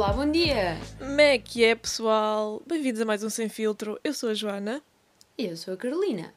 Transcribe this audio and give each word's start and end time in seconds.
Olá, 0.00 0.14
bom 0.14 0.32
dia! 0.32 0.78
Como 0.96 1.20
é 1.20 1.36
que 1.36 1.62
é, 1.62 1.74
pessoal? 1.74 2.62
Bem-vindos 2.66 3.02
a 3.02 3.04
mais 3.04 3.22
um 3.22 3.28
Sem 3.28 3.50
Filtro. 3.50 4.00
Eu 4.02 4.14
sou 4.14 4.30
a 4.30 4.34
Joana 4.34 4.80
Eu 5.36 5.54
sou 5.58 5.74
a 5.74 5.76
Carolina. 5.76 6.32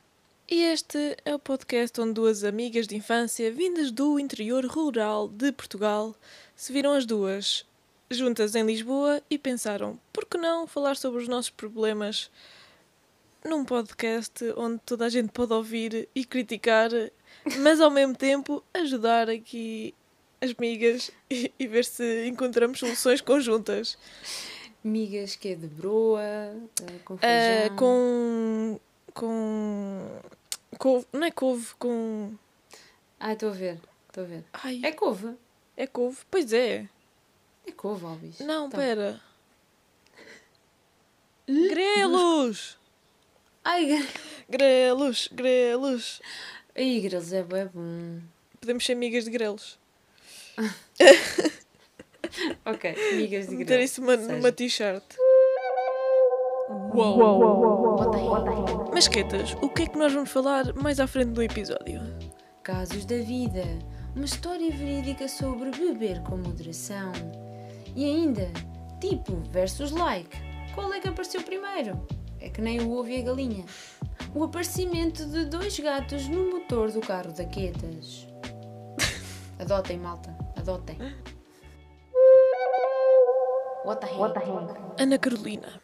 e 0.51 0.63
este 0.63 1.15
é 1.23 1.33
o 1.33 1.39
podcast 1.39 2.01
onde 2.01 2.11
duas 2.11 2.43
amigas 2.43 2.87
de 2.87 2.97
infância 2.97 3.49
vindas 3.53 3.89
do 3.89 4.19
interior 4.19 4.65
rural 4.65 5.29
de 5.29 5.53
Portugal 5.53 6.13
se 6.53 6.73
viram 6.73 6.91
as 6.91 7.05
duas 7.05 7.65
juntas 8.11 8.53
em 8.53 8.65
Lisboa 8.65 9.21
e 9.29 9.37
pensaram, 9.37 9.97
por 10.11 10.25
que 10.25 10.37
não 10.37 10.67
falar 10.67 10.97
sobre 10.97 11.21
os 11.21 11.29
nossos 11.29 11.49
problemas 11.49 12.29
num 13.45 13.63
podcast 13.63 14.43
onde 14.57 14.81
toda 14.85 15.05
a 15.05 15.09
gente 15.09 15.31
pode 15.31 15.53
ouvir 15.53 16.09
e 16.13 16.25
criticar, 16.25 16.89
mas 17.59 17.79
ao 17.79 17.89
mesmo 17.89 18.13
tempo 18.13 18.61
ajudar 18.73 19.29
aqui 19.29 19.95
as 20.43 20.53
amigas 20.57 21.11
e, 21.29 21.51
e 21.59 21.67
ver 21.67 21.85
se 21.85 22.27
encontramos 22.27 22.79
soluções 22.79 23.21
conjuntas. 23.21 23.97
Migas 24.83 25.35
que 25.35 25.49
é 25.49 25.55
de 25.55 25.67
broa, 25.67 26.21
eh, 26.21 26.99
com 27.05 27.13
Ah, 27.15 27.17
feijão. 27.19 27.75
com. 27.77 28.79
com. 29.13 30.19
couve. 30.77 31.05
Não 31.13 31.23
é 31.23 31.31
couve, 31.31 31.73
com. 31.79 32.33
Ah, 33.19 33.31
estou 33.33 33.49
a 33.49 33.53
ver, 33.53 33.79
estou 34.09 34.23
a 34.25 34.27
ver. 34.27 34.43
Ai, 34.53 34.81
É 34.83 34.91
couve. 34.91 35.35
é 35.77 35.87
couve? 35.87 36.17
Pois 36.29 36.51
é. 36.51 36.89
É 37.65 37.71
couve, 37.71 38.05
Albis. 38.05 38.39
Não, 38.39 38.67
Então. 38.67 38.77
pera. 38.79 39.21
Grelos! 41.47 42.77
Ai, 43.63 44.05
Grelos, 44.49 45.29
grelos. 45.31 46.21
ai 46.75 46.99
grelos, 46.99 47.31
é 47.33 47.43
bom. 47.43 48.19
Podemos 48.59 48.85
ser 48.85 48.93
amigas 48.93 49.23
de 49.25 49.31
grelos. 49.31 49.79
Ok, 52.65 52.95
migas 53.15 53.47
de 53.47 53.55
Meter 53.55 53.79
isso 53.81 54.01
numa, 54.01 54.15
numa 54.15 54.51
t-shirt. 54.51 55.03
Uou! 56.93 57.99
Odeio. 57.99 58.89
Mas, 58.91 59.07
Quetas, 59.07 59.53
o 59.61 59.69
que 59.69 59.83
é 59.83 59.87
que 59.87 59.97
nós 59.97 60.13
vamos 60.13 60.31
falar 60.31 60.73
mais 60.73 60.99
à 60.99 61.07
frente 61.07 61.31
do 61.31 61.43
episódio? 61.43 62.01
Casos 62.63 63.05
da 63.05 63.17
vida. 63.17 63.63
Uma 64.15 64.25
história 64.25 64.71
verídica 64.71 65.27
sobre 65.27 65.71
beber 65.71 66.21
com 66.23 66.37
moderação. 66.37 67.11
E 67.95 68.05
ainda, 68.05 68.51
tipo 68.99 69.35
versus 69.51 69.91
like. 69.91 70.37
Qual 70.73 70.91
é 70.93 70.99
que 70.99 71.07
apareceu 71.07 71.43
primeiro? 71.43 72.07
É 72.39 72.49
que 72.49 72.61
nem 72.61 72.81
o 72.81 72.91
ovo 72.93 73.09
e 73.09 73.21
a 73.21 73.23
galinha. 73.23 73.65
O 74.33 74.43
aparecimento 74.43 75.25
de 75.25 75.45
dois 75.45 75.79
gatos 75.79 76.27
no 76.27 76.51
motor 76.51 76.91
do 76.91 77.01
carro 77.01 77.31
da 77.31 77.45
Quetas. 77.45 78.27
Adotem, 79.59 79.97
malta. 79.97 80.42
Adotem. 80.63 80.97
What 83.83 83.99
the 83.99 84.07
heck? 84.07 84.97
Ana 84.97 85.19
Carolina, 85.19 85.81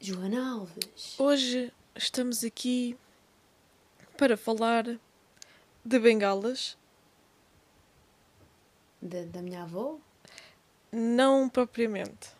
Joana 0.00 0.54
Alves. 0.54 1.14
hoje 1.16 1.72
estamos 1.94 2.42
aqui 2.42 2.98
para 4.18 4.36
falar 4.36 4.98
de 5.84 5.98
bengalas. 6.00 6.76
Da, 9.00 9.22
da 9.22 9.40
minha 9.40 9.62
avó? 9.62 10.00
Não 10.90 11.48
propriamente. 11.48 12.30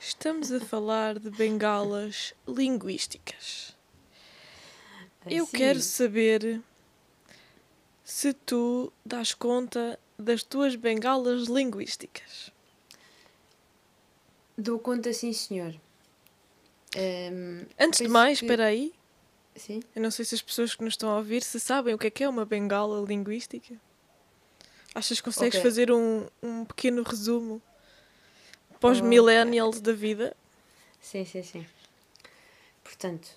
Estamos 0.00 0.50
a 0.50 0.58
falar 0.58 1.20
de 1.20 1.30
bengalas 1.30 2.34
linguísticas. 2.48 3.76
Eu 5.24 5.46
quero 5.46 5.80
saber 5.80 6.60
se 8.12 8.34
tu 8.34 8.92
dás 9.06 9.32
conta 9.32 9.98
das 10.18 10.42
tuas 10.42 10.76
bengalas 10.76 11.44
linguísticas. 11.48 12.52
Dou 14.56 14.78
conta, 14.78 15.14
sim, 15.14 15.32
senhor. 15.32 15.74
Ehm, 16.94 17.64
Antes 17.80 18.00
de 18.00 18.08
mais, 18.08 18.38
que- 18.38 18.44
espera 18.44 18.66
aí. 18.66 18.92
Sim? 19.56 19.82
Eu 19.96 20.02
não 20.02 20.10
sei 20.10 20.26
se 20.26 20.34
as 20.34 20.42
pessoas 20.42 20.74
que 20.74 20.84
nos 20.84 20.92
estão 20.92 21.08
a 21.08 21.16
ouvir 21.16 21.42
se 21.42 21.58
sabem 21.58 21.94
o 21.94 21.98
que 21.98 22.06
é 22.06 22.10
que 22.10 22.22
é 22.22 22.28
uma 22.28 22.44
bengala 22.44 23.02
linguística. 23.06 23.80
Achas 24.94 25.18
que 25.18 25.24
consegues 25.24 25.56
Ok. 25.58 25.62
fazer 25.62 25.90
um, 25.90 26.26
um 26.42 26.66
pequeno 26.66 27.02
resumo 27.02 27.62
os 28.82 29.00
millennials 29.00 29.80
da 29.80 29.92
vida? 29.94 30.36
Sim, 31.00 31.24
sim, 31.24 31.42
sim. 31.42 31.66
Portanto, 32.84 33.28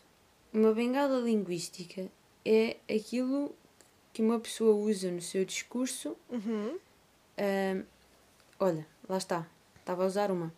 uma 0.52 0.74
bengala 0.74 1.18
linguística 1.19 2.09
é 2.44 2.75
aquilo 2.94 3.56
que 4.16 4.22
uma 4.22 4.40
pessoa 4.40 4.74
usa 4.74 5.12
no 5.12 5.22
seu 5.22 5.44
discurso. 5.44 6.16
Uhum. 6.30 6.80
olha, 8.58 8.88
lá 9.09 9.18
está. 9.18 9.46
Estava 9.78 10.03
a 10.03 10.08
usar 10.08 10.31
uma. 10.31 10.53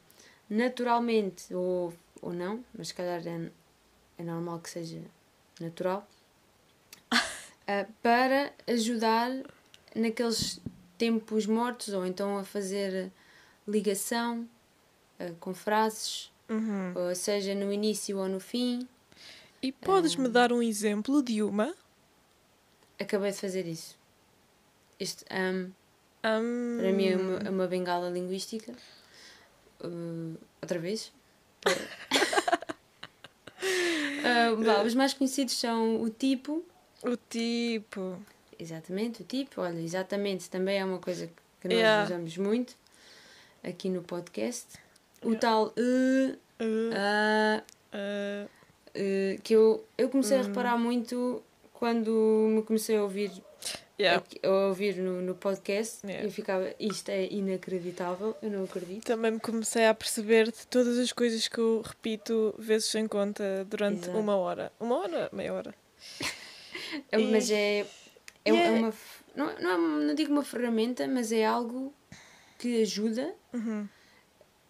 Naturalmente 0.47 1.51
ou, 1.55 1.91
ou 2.21 2.33
não, 2.33 2.63
mas 2.77 2.89
se 2.89 2.93
calhar 2.93 3.19
é, 3.25 3.49
é 4.19 4.23
normal 4.23 4.59
que 4.59 4.69
seja 4.69 5.01
natural. 5.59 6.07
ah, 7.11 7.87
para 8.03 8.53
ajudar 8.67 9.31
naqueles 9.95 10.61
tempos 10.95 11.47
mortos 11.47 11.95
ou 11.95 12.05
então 12.05 12.37
a 12.37 12.43
fazer 12.43 13.11
ligação 13.67 14.47
ah, 15.19 15.31
com 15.39 15.51
frases 15.55 16.31
Uhum. 16.47 16.93
ou 16.95 17.15
seja 17.15 17.55
no 17.55 17.73
início 17.73 18.19
ou 18.19 18.29
no 18.29 18.39
fim. 18.39 18.87
E 19.63 19.71
podes-me 19.71 20.29
dar 20.29 20.53
um 20.53 20.61
exemplo 20.61 21.23
de 21.23 21.41
uma? 21.41 21.75
Acabei 22.99 23.31
de 23.31 23.37
fazer 23.37 23.65
isso. 23.67 23.95
Este 24.99 25.23
am 25.29 25.73
Hum, 26.25 26.77
para 26.79 26.91
mim 26.91 27.07
é 27.07 27.15
uma, 27.15 27.37
é 27.39 27.49
uma 27.49 27.67
bengala 27.67 28.09
linguística. 28.09 28.73
Uh, 29.81 30.35
outra 30.61 30.79
vez? 30.79 31.11
Uh, 34.27 34.85
os 34.85 34.93
mais 34.93 35.13
conhecidos 35.13 35.57
são 35.57 36.01
o 36.01 36.09
tipo, 36.09 36.63
O 37.03 37.15
tipo. 37.15 38.19
exatamente, 38.59 39.21
o 39.21 39.25
tipo. 39.25 39.61
Olha, 39.61 39.79
exatamente 39.79 40.49
também 40.49 40.79
é 40.79 40.83
uma 40.85 40.99
coisa 40.99 41.27
que 41.61 41.67
nós 41.67 41.77
Yeah. 41.77 42.03
usamos 42.05 42.37
muito 42.37 42.75
aqui 43.63 43.89
no 43.89 44.01
podcast. 44.01 44.67
O 45.23 45.35
tal 45.35 45.67
uh, 45.67 46.37
Uh, 46.59 46.91
ah, 46.95 47.63
uh, 47.93 48.49
uh, 48.95 49.41
que 49.43 49.53
eu, 49.53 49.85
eu 49.97 50.09
comecei 50.09 50.37
a 50.37 50.41
Hum. 50.41 50.47
reparar 50.47 50.77
muito 50.77 51.41
quando 51.77 52.11
me 52.55 52.61
comecei 52.63 52.97
a 52.97 53.03
ouvir 53.03 53.31
yeah. 53.99 54.17
aqui- 54.19 54.39
a 54.43 54.49
ouvir 54.67 54.95
no, 54.97 55.21
no 55.21 55.35
podcast 55.35 56.05
Yeah. 56.05 56.25
eu 56.27 56.31
ficava, 56.31 56.73
isto 56.79 57.09
é 57.09 57.25
inacreditável, 57.27 58.35
eu 58.41 58.49
não 58.49 58.63
acredito. 58.63 59.03
Também 59.05 59.31
me 59.31 59.39
comecei 59.39 59.85
a 59.85 59.93
perceber 59.93 60.45
de 60.51 60.65
todas 60.67 60.97
as 60.97 61.11
coisas 61.11 61.47
que 61.47 61.57
eu 61.59 61.81
repito 61.85 62.53
vezes 62.57 62.89
sem 62.89 63.07
conta 63.07 63.65
durante 63.69 64.03
Exato. 64.03 64.17
uma 64.17 64.35
hora. 64.35 64.71
Uma 64.79 64.97
hora? 64.99 65.29
Meia 65.31 65.53
hora. 65.53 65.75
É, 67.11 67.19
E- 67.19 67.31
Mas 67.31 67.49
é, 67.51 67.79
é, 67.79 67.85
e 68.45 68.49
é 68.55 68.65
é- 68.67 68.71
uma. 68.71 68.93
Não, 69.35 69.45
não, 69.59 69.71
é- 69.71 70.05
não 70.07 70.15
digo 70.15 70.31
uma 70.31 70.43
ferramenta, 70.43 71.05
mas 71.07 71.31
é 71.31 71.45
algo 71.45 71.93
que 72.57 72.81
ajuda 72.81 73.33
Uhum. 73.53 73.87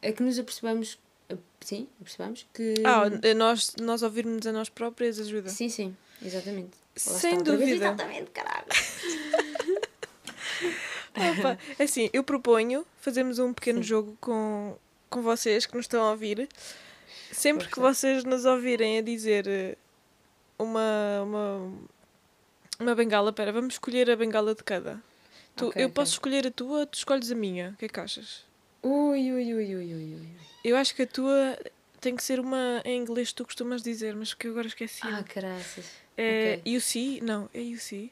a 0.01 0.12
que 0.12 0.24
nos 0.24 0.39
apercebamos. 0.39 0.97
a- 1.29 1.35
Sim, 1.62 1.88
apercebamos 2.01 2.47
que. 2.53 2.74
Ah, 2.84 3.03
nós, 3.35 3.75
nós 3.79 4.01
ouvirmos 4.01 4.47
a 4.47 4.51
nós 4.51 4.68
próprias 4.69 5.19
ajuda. 5.19 5.50
Sim, 5.50 5.69
sim, 5.69 5.95
exatamente. 6.25 6.72
Sem 6.97 7.41
dúvida. 7.44 7.72
Exatamente, 7.72 8.31
caralho. 8.31 8.66
Opa, 11.40 11.58
assim, 11.80 12.09
eu 12.13 12.24
proponho 12.24 12.85
fazermos 13.02 13.40
um 13.40 13.53
pequeno 13.53 13.80
Sim. 13.80 13.88
jogo 13.90 14.18
com, 14.22 14.78
com 15.09 15.22
vocês 15.22 15.66
que 15.66 15.75
nos 15.75 15.86
estão 15.86 16.03
a 16.03 16.12
ouvir. 16.12 16.47
Sempre 17.31 17.68
que 17.68 17.80
vocês 17.80 18.24
nos 18.24 18.45
ouvirem 18.45 19.00
a 19.00 19.01
dizer 19.01 19.48
eh, 19.48 19.75
uma, 20.57 21.21
uma, 21.24 21.74
uma 22.80 22.95
bengala, 22.95 23.33
pera, 23.33 23.51
vamos 23.51 23.74
escolher 23.75 24.10
a 24.10 24.16
bengala 24.16 24.54
de 24.54 24.63
cada. 24.63 25.01
Tu, 25.56 25.68
Ok, 25.68 25.81
eu 25.81 25.88
ok. 25.88 25.94
posso 25.95 26.13
escolher 26.13 26.45
a 26.48 26.51
tua, 26.51 26.86
tu 26.86 26.95
escolhes 26.95 27.31
a 27.31 27.36
minha. 27.36 27.71
O 27.71 27.77
que 27.77 27.86
é 27.86 27.89
que 27.89 28.00
achas? 28.00 28.45
Ui, 28.83 29.31
ui, 29.31 29.54
ui, 29.54 29.75
ui, 29.75 29.94
ui, 29.94 30.16
ui. 30.16 30.27
Eu 30.63 30.77
acho 30.77 30.95
que 30.95 31.01
a 31.01 31.07
tua 31.07 31.57
tem 31.99 32.15
que 32.15 32.23
ser 32.23 32.39
uma 32.39 32.81
em 32.85 32.99
inglês 33.01 33.29
que 33.29 33.35
tu 33.35 33.45
costumas 33.45 33.81
dizer, 33.81 34.15
mas 34.15 34.33
que 34.33 34.47
eu 34.47 34.51
agora 34.51 34.67
esqueci. 34.67 35.01
Ah, 35.03 35.23
caraças. 35.23 35.85
é 36.17 36.59
ok. 36.63 36.77
UC? 36.77 37.21
Não, 37.21 37.49
é 37.53 37.59
UC. 37.59 38.11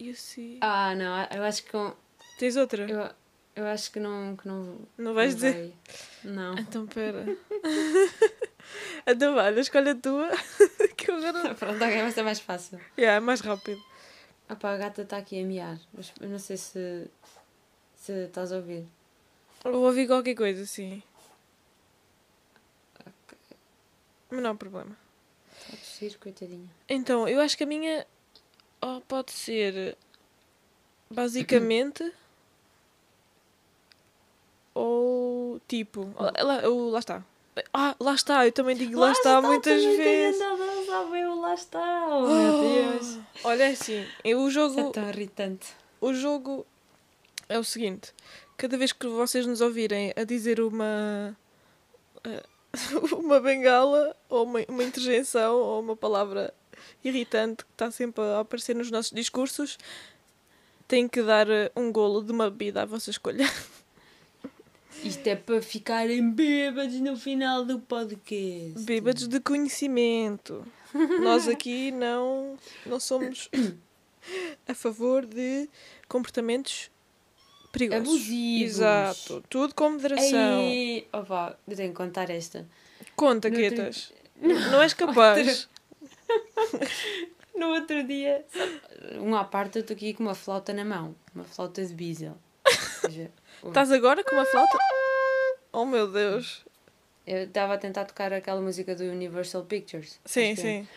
UC. 0.00 0.58
Ah, 0.60 0.94
não, 0.94 1.26
eu 1.36 1.42
acho 1.44 1.62
que. 1.64 1.70
Tens 2.38 2.56
outra? 2.56 2.86
Eu, 2.90 3.10
eu 3.56 3.66
acho 3.66 3.90
que 3.92 4.00
não. 4.00 4.36
Que 4.36 4.46
não, 4.48 4.78
Não 4.98 5.14
vais 5.14 5.34
não 5.34 5.40
dizer? 5.40 5.52
vai. 5.52 6.32
Não. 6.32 6.58
Então, 6.58 6.86
pera. 6.86 7.24
então, 9.06 9.34
vai, 9.34 9.58
escolhe 9.58 9.90
a 9.90 9.94
tua. 9.94 10.30
que 10.96 11.10
eu 11.10 11.16
agora. 11.16 11.54
Pronto, 11.56 11.76
ok, 11.82 12.02
vai 12.02 12.10
ser 12.10 12.22
mais 12.22 12.40
fácil. 12.40 12.80
Yeah, 12.98 13.16
é 13.16 13.20
mais 13.20 13.40
rápido. 13.40 13.82
Ah 14.48 14.56
pá, 14.56 14.74
a 14.74 14.76
gata 14.76 15.02
está 15.02 15.16
aqui 15.16 15.40
a 15.40 15.44
miar. 15.46 15.78
Mas 15.92 16.12
eu 16.20 16.28
não 16.28 16.38
sei 16.38 16.56
se. 16.56 17.08
Se 17.96 18.12
estás 18.26 18.52
a 18.52 18.56
ouvir. 18.56 18.84
Eu 19.64 19.80
ouvi 19.80 20.06
qualquer 20.06 20.34
coisa, 20.34 20.62
assim. 20.64 21.02
Há 24.42 24.54
problema. 24.54 24.96
Está 25.58 25.74
a 25.74 25.76
tossir, 25.76 26.18
coitadinha. 26.18 26.68
Então, 26.88 27.28
eu 27.28 27.40
acho 27.40 27.56
que 27.56 27.64
a 27.64 27.66
minha 27.66 28.06
oh, 28.82 29.00
pode 29.06 29.32
ser 29.32 29.96
basicamente 31.10 32.12
ou 34.74 35.60
tipo. 35.68 36.10
Lá, 36.18 36.32
lá, 36.42 36.68
o- 36.68 36.90
lá 36.90 36.98
está. 36.98 37.22
Ah, 37.72 37.94
lá 38.00 38.14
está, 38.14 38.44
eu 38.44 38.50
também 38.50 38.74
digo 38.76 38.98
lá, 38.98 39.12
está, 39.12 39.40
muitas 39.40 39.80
também 39.80 39.96
vezes. 39.96 40.38
tenho 40.40 40.54
andado 40.54 40.70
a 40.70 40.80
usar 40.80 41.04
bem 41.10 41.24
o 41.26 41.40
lá 41.40 41.54
está. 41.54 42.06
Oh, 42.08 42.26
meu 42.26 42.60
Deus. 42.60 43.18
Olha 43.44 43.62
é 43.64 43.68
assim, 43.72 44.04
eu- 44.24 44.40
o 44.40 44.48
Isso 44.48 44.58
é 44.58 44.62
jogo, 44.62 44.90
tão 44.90 45.08
irritante. 45.08 45.68
o 46.00 46.12
jogo 46.12 46.66
é 47.48 47.56
o 47.56 47.62
seguinte: 47.62 48.12
cada 48.56 48.76
vez 48.76 48.90
que 48.92 49.06
vocês 49.06 49.46
nos 49.46 49.60
ouvirem 49.60 50.12
a 50.16 50.24
dizer 50.24 50.60
uma 50.60 51.36
uma 53.12 53.40
bengala 53.40 54.16
ou 54.28 54.44
uma, 54.44 54.60
uma 54.68 54.84
interjeição 54.84 55.56
ou 55.56 55.80
uma 55.80 55.96
palavra 55.96 56.52
irritante 57.02 57.64
que 57.64 57.70
está 57.72 57.90
sempre 57.90 58.22
a 58.22 58.40
aparecer 58.40 58.74
nos 58.74 58.90
nossos 58.90 59.12
discursos, 59.12 59.78
têm 60.88 61.08
que 61.08 61.22
dar 61.22 61.48
eh, 61.48 61.70
um 61.76 61.92
golo 61.92 62.22
de 62.22 62.32
uma 62.32 62.50
bebida 62.50 62.82
à 62.82 62.84
vossa 62.84 63.10
escolha. 63.10 63.50
Isto 65.02 65.26
é 65.26 65.36
para 65.36 65.60
ficarem 65.60 66.30
bêbados 66.30 66.98
no 67.00 67.16
final 67.16 67.64
do 67.64 67.78
podcast. 67.78 68.84
Bêbados 68.84 69.28
de 69.28 69.38
conhecimento. 69.38 70.64
Nós 71.20 71.48
aqui 71.48 71.90
não, 71.90 72.56
não 72.86 72.98
somos 72.98 73.50
a 74.66 74.74
favor 74.74 75.26
de 75.26 75.68
comportamentos 76.08 76.90
perigosos. 77.74 78.08
Abusivos. 78.08 78.72
Exato. 78.72 79.44
Tudo 79.48 79.74
com 79.74 79.90
moderação. 79.90 80.60
Ei, 80.60 81.08
opa, 81.12 81.58
eu 81.66 81.76
tenho 81.76 81.90
que 81.90 81.96
contar 81.96 82.30
esta. 82.30 82.66
Conta, 83.16 83.50
No 83.50 83.58
outro-. 83.58 84.70
Não 84.70 84.82
és 84.82 84.94
capaz. 84.94 85.68
No 87.54 87.68
outro 87.68 88.02
dia, 88.02 88.44
um 89.20 89.36
à 89.36 89.44
parte, 89.44 89.78
eu 89.78 89.82
estou 89.82 89.94
aqui 89.94 90.12
com 90.12 90.24
uma 90.24 90.34
flauta 90.34 90.72
na 90.72 90.84
mão. 90.84 91.14
Uma 91.32 91.44
flauta 91.44 91.84
de 91.86 91.94
seja, 93.00 93.30
Estás 93.64 93.92
agora 93.92 94.24
com 94.24 94.34
uma 94.34 94.44
flauta? 94.44 94.76
Oh 95.72 95.84
meu 95.84 96.10
Deus. 96.10 96.64
Eu 97.24 97.44
estava 97.44 97.74
a 97.74 97.78
tentar 97.78 98.06
tocar 98.06 98.32
aquela 98.32 98.60
música 98.60 98.96
do 98.96 99.04
Universal 99.04 99.64
Pictures. 99.66 100.18
Sim, 100.24 100.50
é. 100.50 100.56
sim. 100.56 100.88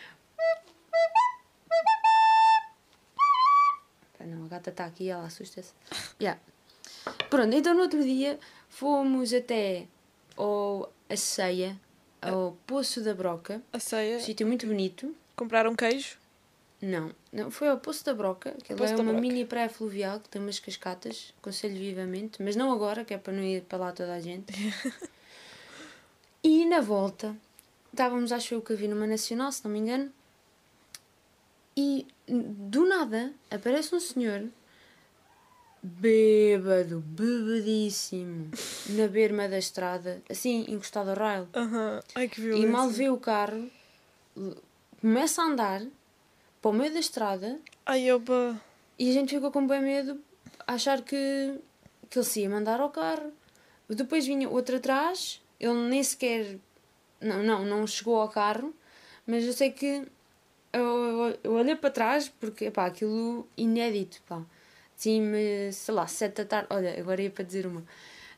Não, 4.26 4.44
a 4.44 4.48
gata 4.48 4.70
está 4.70 4.84
aqui 4.84 5.04
e 5.04 5.08
ela 5.08 5.24
assusta-se. 5.24 5.72
Yeah. 6.20 6.40
Pronto, 7.28 7.54
então 7.54 7.74
no 7.74 7.82
outro 7.82 8.02
dia 8.02 8.38
fomos 8.68 9.32
até 9.32 9.86
ao, 10.36 10.92
a 11.08 11.16
ceia, 11.16 11.78
ao 12.20 12.56
Poço 12.66 13.02
da 13.02 13.14
Broca. 13.14 13.62
A 13.72 13.78
ceia. 13.78 14.16
Um 14.16 14.20
sítio 14.20 14.46
muito 14.46 14.66
bonito. 14.66 15.14
Compraram 15.36 15.74
queijo. 15.74 16.16
Não, 16.80 17.10
não, 17.32 17.50
foi 17.50 17.68
ao 17.68 17.78
Poço 17.78 18.04
da 18.04 18.14
Broca, 18.14 18.54
que 18.62 18.74
Poço 18.74 18.92
é 18.92 18.96
uma 18.96 19.04
Broca. 19.04 19.20
mini 19.20 19.44
praia 19.44 19.68
fluvial 19.68 20.20
que 20.20 20.28
tem 20.28 20.40
umas 20.40 20.60
cascatas, 20.60 21.34
aconselho 21.40 21.76
vivamente, 21.76 22.40
mas 22.40 22.54
não 22.54 22.70
agora, 22.70 23.04
que 23.04 23.12
é 23.12 23.18
para 23.18 23.32
não 23.32 23.42
ir 23.42 23.62
para 23.62 23.78
lá 23.78 23.92
toda 23.92 24.14
a 24.14 24.20
gente. 24.20 24.52
e 26.42 26.64
na 26.66 26.80
volta, 26.80 27.36
estávamos, 27.92 28.30
acho 28.30 28.54
eu 28.54 28.62
que 28.62 28.74
vi 28.74 28.86
numa 28.86 29.08
nacional, 29.08 29.50
se 29.50 29.64
não 29.64 29.72
me 29.72 29.80
engano, 29.80 30.12
e 31.76 32.06
do 32.28 32.86
nada 32.86 33.32
aparece 33.50 33.92
um 33.94 34.00
senhor 34.00 34.48
bêbado, 35.88 37.00
bebadíssimo, 37.00 38.50
na 38.90 39.06
berma 39.08 39.48
da 39.48 39.58
estrada, 39.58 40.22
assim, 40.28 40.64
encostado 40.68 41.10
ao 41.10 41.16
rail. 41.16 41.48
Aham. 41.54 42.00
Ai 42.14 42.28
que 42.28 42.40
E 42.40 42.44
violência. 42.44 42.68
mal 42.70 42.88
vê 42.88 43.08
o 43.08 43.16
carro, 43.16 43.70
começa 45.00 45.42
a 45.42 45.46
andar 45.46 45.82
para 46.60 46.70
o 46.70 46.74
meio 46.74 46.92
da 46.92 46.98
estrada 47.00 47.58
Ai 47.86 48.10
opa. 48.12 48.60
e 48.98 49.10
a 49.10 49.12
gente 49.12 49.34
ficou 49.34 49.50
com 49.50 49.66
bem 49.66 49.80
medo 49.82 50.20
a 50.66 50.74
achar 50.74 51.02
que, 51.02 51.58
que 52.10 52.18
ele 52.18 52.26
se 52.26 52.40
ia 52.40 52.50
mandar 52.50 52.80
ao 52.80 52.90
carro. 52.90 53.32
Depois 53.88 54.26
vinha 54.26 54.48
outro 54.48 54.76
atrás, 54.76 55.40
ele 55.58 55.88
nem 55.88 56.02
sequer. 56.02 56.58
Não, 57.20 57.42
não, 57.42 57.64
não 57.64 57.86
chegou 57.86 58.20
ao 58.20 58.28
carro, 58.28 58.72
mas 59.26 59.44
eu 59.44 59.52
sei 59.52 59.70
que 59.72 60.06
eu, 60.72 60.82
eu, 60.84 61.38
eu 61.42 61.52
olhei 61.52 61.74
para 61.74 61.90
trás 61.90 62.28
porque 62.28 62.70
pá, 62.70 62.86
aquilo 62.86 63.48
inédito. 63.56 64.20
Pá. 64.28 64.42
Tinha-me, 64.98 65.72
sei 65.72 65.94
lá, 65.94 66.06
sete 66.06 66.36
da 66.36 66.44
tarde. 66.44 66.66
Olha, 66.70 66.98
agora 66.98 67.22
ia 67.22 67.30
para 67.30 67.44
dizer 67.44 67.66
uma. 67.66 67.84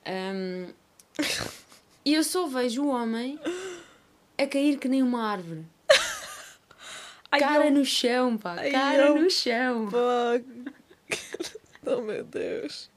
Ahm, 0.04 0.68
E 2.04 2.14
eu 2.14 2.22
só 2.24 2.46
vejo 2.46 2.84
o 2.84 2.88
homem 2.88 3.38
a 4.38 4.46
cair 4.46 4.78
que 4.78 4.88
nem 4.88 5.02
uma 5.02 5.22
árvore. 5.30 5.64
Ai, 7.32 7.40
cara 7.40 7.66
eu- 7.66 7.70
no 7.72 7.84
chão, 7.84 8.36
pá. 8.36 8.56
Ai, 8.58 8.70
cara 8.72 9.06
eu- 9.08 9.22
no 9.22 9.30
chão. 9.30 9.88
Oh 11.86 12.02
meu 12.02 12.22
Deus. 12.22 12.90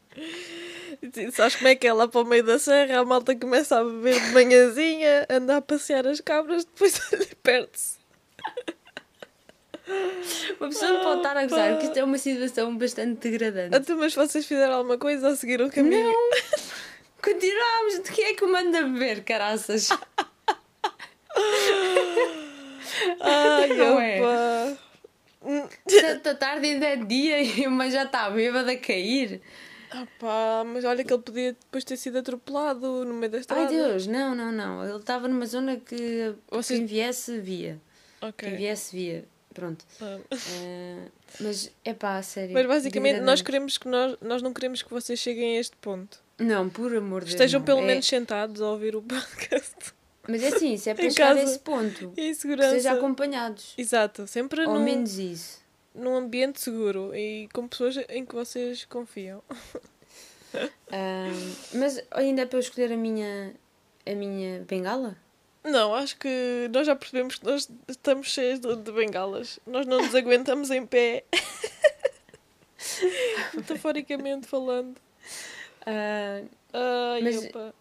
Sabes 1.32 1.56
como 1.56 1.70
é 1.70 1.76
que 1.76 1.88
é 1.88 1.94
lá 1.94 2.06
para 2.08 2.22
o 2.22 2.26
meio 2.26 2.44
da 2.44 2.60
serra? 2.60 3.00
A 3.00 3.06
malta 3.06 3.34
começa 3.36 3.80
a 3.80 3.84
beber 3.84 4.20
de 4.22 4.32
manhãzinha, 4.34 5.26
anda 5.30 5.58
a 5.58 5.62
passear 5.62 6.06
as 6.06 6.20
cabras, 6.20 6.66
depois 6.66 7.00
perde-se. 7.42 7.98
Uma 10.60 10.70
pessoa 10.70 10.94
não 10.94 11.02
pode 11.02 11.18
estar 11.18 11.36
a 11.38 11.44
gozar, 11.44 11.72
porque 11.72 11.86
isto 11.88 11.98
é 11.98 12.04
uma 12.04 12.18
situação 12.18 12.78
bastante 12.78 13.30
degradante. 13.30 13.76
Até 13.76 13.94
mas 13.96 14.14
vocês 14.16 14.46
fizeram 14.46 14.76
alguma 14.76 14.98
coisa 14.98 15.30
a 15.30 15.36
seguir 15.36 15.62
o 15.62 15.70
caminho? 15.70 16.12
Não! 16.12 16.30
Continuamos! 17.22 18.04
De 18.04 18.12
quem 18.12 18.26
é 18.26 18.34
que 18.34 18.46
manda 18.46 18.82
beber, 18.84 19.24
caraças? 19.24 19.90
Ai, 23.20 23.68
Não 23.70 24.00
é? 24.00 24.78
Tanta 25.86 26.36
tarde 26.36 26.68
ainda 26.68 26.86
é 26.86 26.96
dia 26.96 27.42
e 27.44 27.68
uma 27.68 27.90
já 27.90 28.04
está 28.04 28.30
bêbada 28.30 28.72
a 28.72 28.78
cair. 28.78 29.42
Ah 29.92 30.08
pá, 30.18 30.64
mas 30.66 30.84
olha 30.86 31.04
que 31.04 31.14
ele 31.14 31.22
podia 31.22 31.54
depois 31.54 31.84
ter 31.84 31.98
sido 31.98 32.18
atropelado 32.18 33.06
no 33.06 33.14
meio 33.14 33.32
da 33.32 33.38
estrada. 33.38 33.62
Ai 33.64 33.68
Deus, 33.68 34.08
não, 34.08 34.34
não, 34.34 34.52
não. 34.52 34.84
Ele 34.88 34.98
estava 34.98 35.28
numa 35.28 35.46
zona 35.46 35.76
que 35.78 36.34
Vocês- 36.50 36.80
quem 36.80 36.88
viesse, 36.88 37.40
via. 37.40 37.80
Ok. 38.22 38.50
Quem 38.50 38.58
viesse, 38.58 38.96
via. 38.96 39.26
Pronto. 39.54 39.86
Ah. 40.02 40.20
Eh, 40.32 41.08
mas 41.40 41.72
é 41.86 41.94
pá, 41.94 42.18
a 42.18 42.24
sério. 42.24 42.54
Mas 42.54 42.66
basicamente 42.66 43.20
nós 43.22 43.42
queremos 43.42 43.78
que 43.78 43.88
nós, 43.88 44.18
nós 44.22 44.42
não 44.42 44.54
queremos 44.54 44.82
que 44.82 44.90
vocês 44.90 45.20
cheguem 45.20 45.58
a 45.58 45.60
este 45.60 45.76
ponto. 45.78 46.22
Não, 46.40 46.68
por 46.70 46.96
amor 46.96 47.22
de 47.22 47.28
Deus. 47.28 47.34
Estejam 47.36 47.60
não. 47.60 47.66
pelo 47.66 47.80
É- 47.82 47.86
menos 47.86 48.06
sentados 48.06 48.62
a 48.62 48.70
ouvir 48.70 48.96
o 48.96 49.02
podcast. 49.02 49.94
Mas 50.28 50.42
é 50.42 50.48
assim, 50.48 50.78
se 50.78 50.90
é 50.90 50.94
para 50.96 51.10
chegar 51.10 51.36
a 51.38 51.42
esse 51.44 51.60
ponto, 51.60 52.14
E 52.18 52.30
que 52.30 52.36
segurança. 52.36 52.72
seja 52.72 52.94
acompanhados. 52.94 53.74
Exato, 53.78 54.26
sempre 54.28 54.64
Ao 54.64 54.74
num, 54.74 54.84
menos 54.84 55.18
isso. 55.20 55.60
num 55.94 56.16
ambiente 56.16 56.60
seguro 56.62 57.16
e 57.16 57.48
com 57.54 57.68
pessoas 57.68 57.98
em 58.10 58.26
que 58.26 58.34
vocês 58.34 58.86
confiam. 58.86 59.44
Ahm, 60.92 61.54
mas 61.74 62.02
ainda 62.12 62.44
é 62.44 62.46
para 62.46 62.58
eu 62.58 62.62
escolher 62.62 62.92
a 62.92 62.98
minha, 62.98 63.54
a 64.06 64.14
minha 64.16 64.64
bengala? 64.68 65.18
Não, 65.64 65.96
acho 65.96 66.18
que 66.18 66.70
nós 66.74 66.86
já 66.86 66.96
percebemos 66.96 67.38
que 67.38 67.46
nós 67.46 67.70
estamos 67.88 68.28
cheios 68.32 68.60
de, 68.60 68.76
de 68.76 68.92
bengalas. 68.92 69.60
Nós 69.66 69.86
não 69.86 70.02
nos 70.02 70.14
aguentamos 70.14 70.70
em 70.72 70.86
pé. 70.86 71.24
Metaforicamente 73.54 74.48
falando. 74.48 74.96
Ah, 75.86 76.42
Ai, 76.74 77.22
Mas- 77.22 77.46
opa. 77.46 77.74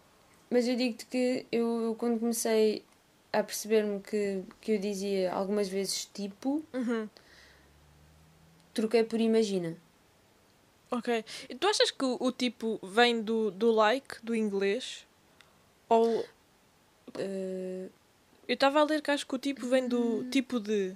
mas 0.50 0.68
eu 0.68 0.76
digo-te 0.76 1.06
que 1.06 1.46
eu, 1.50 1.82
eu 1.82 1.94
quando 1.94 2.20
comecei 2.20 2.84
a 3.32 3.42
perceber-me 3.42 4.00
que, 4.00 4.42
que 4.60 4.72
eu 4.72 4.78
dizia 4.78 5.32
algumas 5.32 5.68
vezes 5.68 6.08
tipo, 6.12 6.62
Uhum. 6.72 7.08
troquei 8.74 9.02
por 9.02 9.20
imagina. 9.20 9.76
Ok. 10.90 11.24
Tu 11.58 11.66
achas 11.66 11.90
que 11.90 12.04
o, 12.04 12.18
o 12.20 12.30
tipo 12.30 12.78
vem 12.82 13.22
do, 13.22 13.50
do 13.50 13.72
like, 13.72 14.16
do 14.22 14.34
inglês? 14.36 15.06
Ou. 15.88 16.24
Ah, 17.18 17.88
Eu 18.48 18.54
estava 18.54 18.80
a 18.80 18.84
ler 18.84 19.00
que 19.02 19.10
acho 19.10 19.26
que 19.26 19.34
o 19.34 19.38
tipo 19.38 19.66
vem 19.66 19.86
do 19.88 20.24
tipo 20.30 20.58
de. 20.60 20.94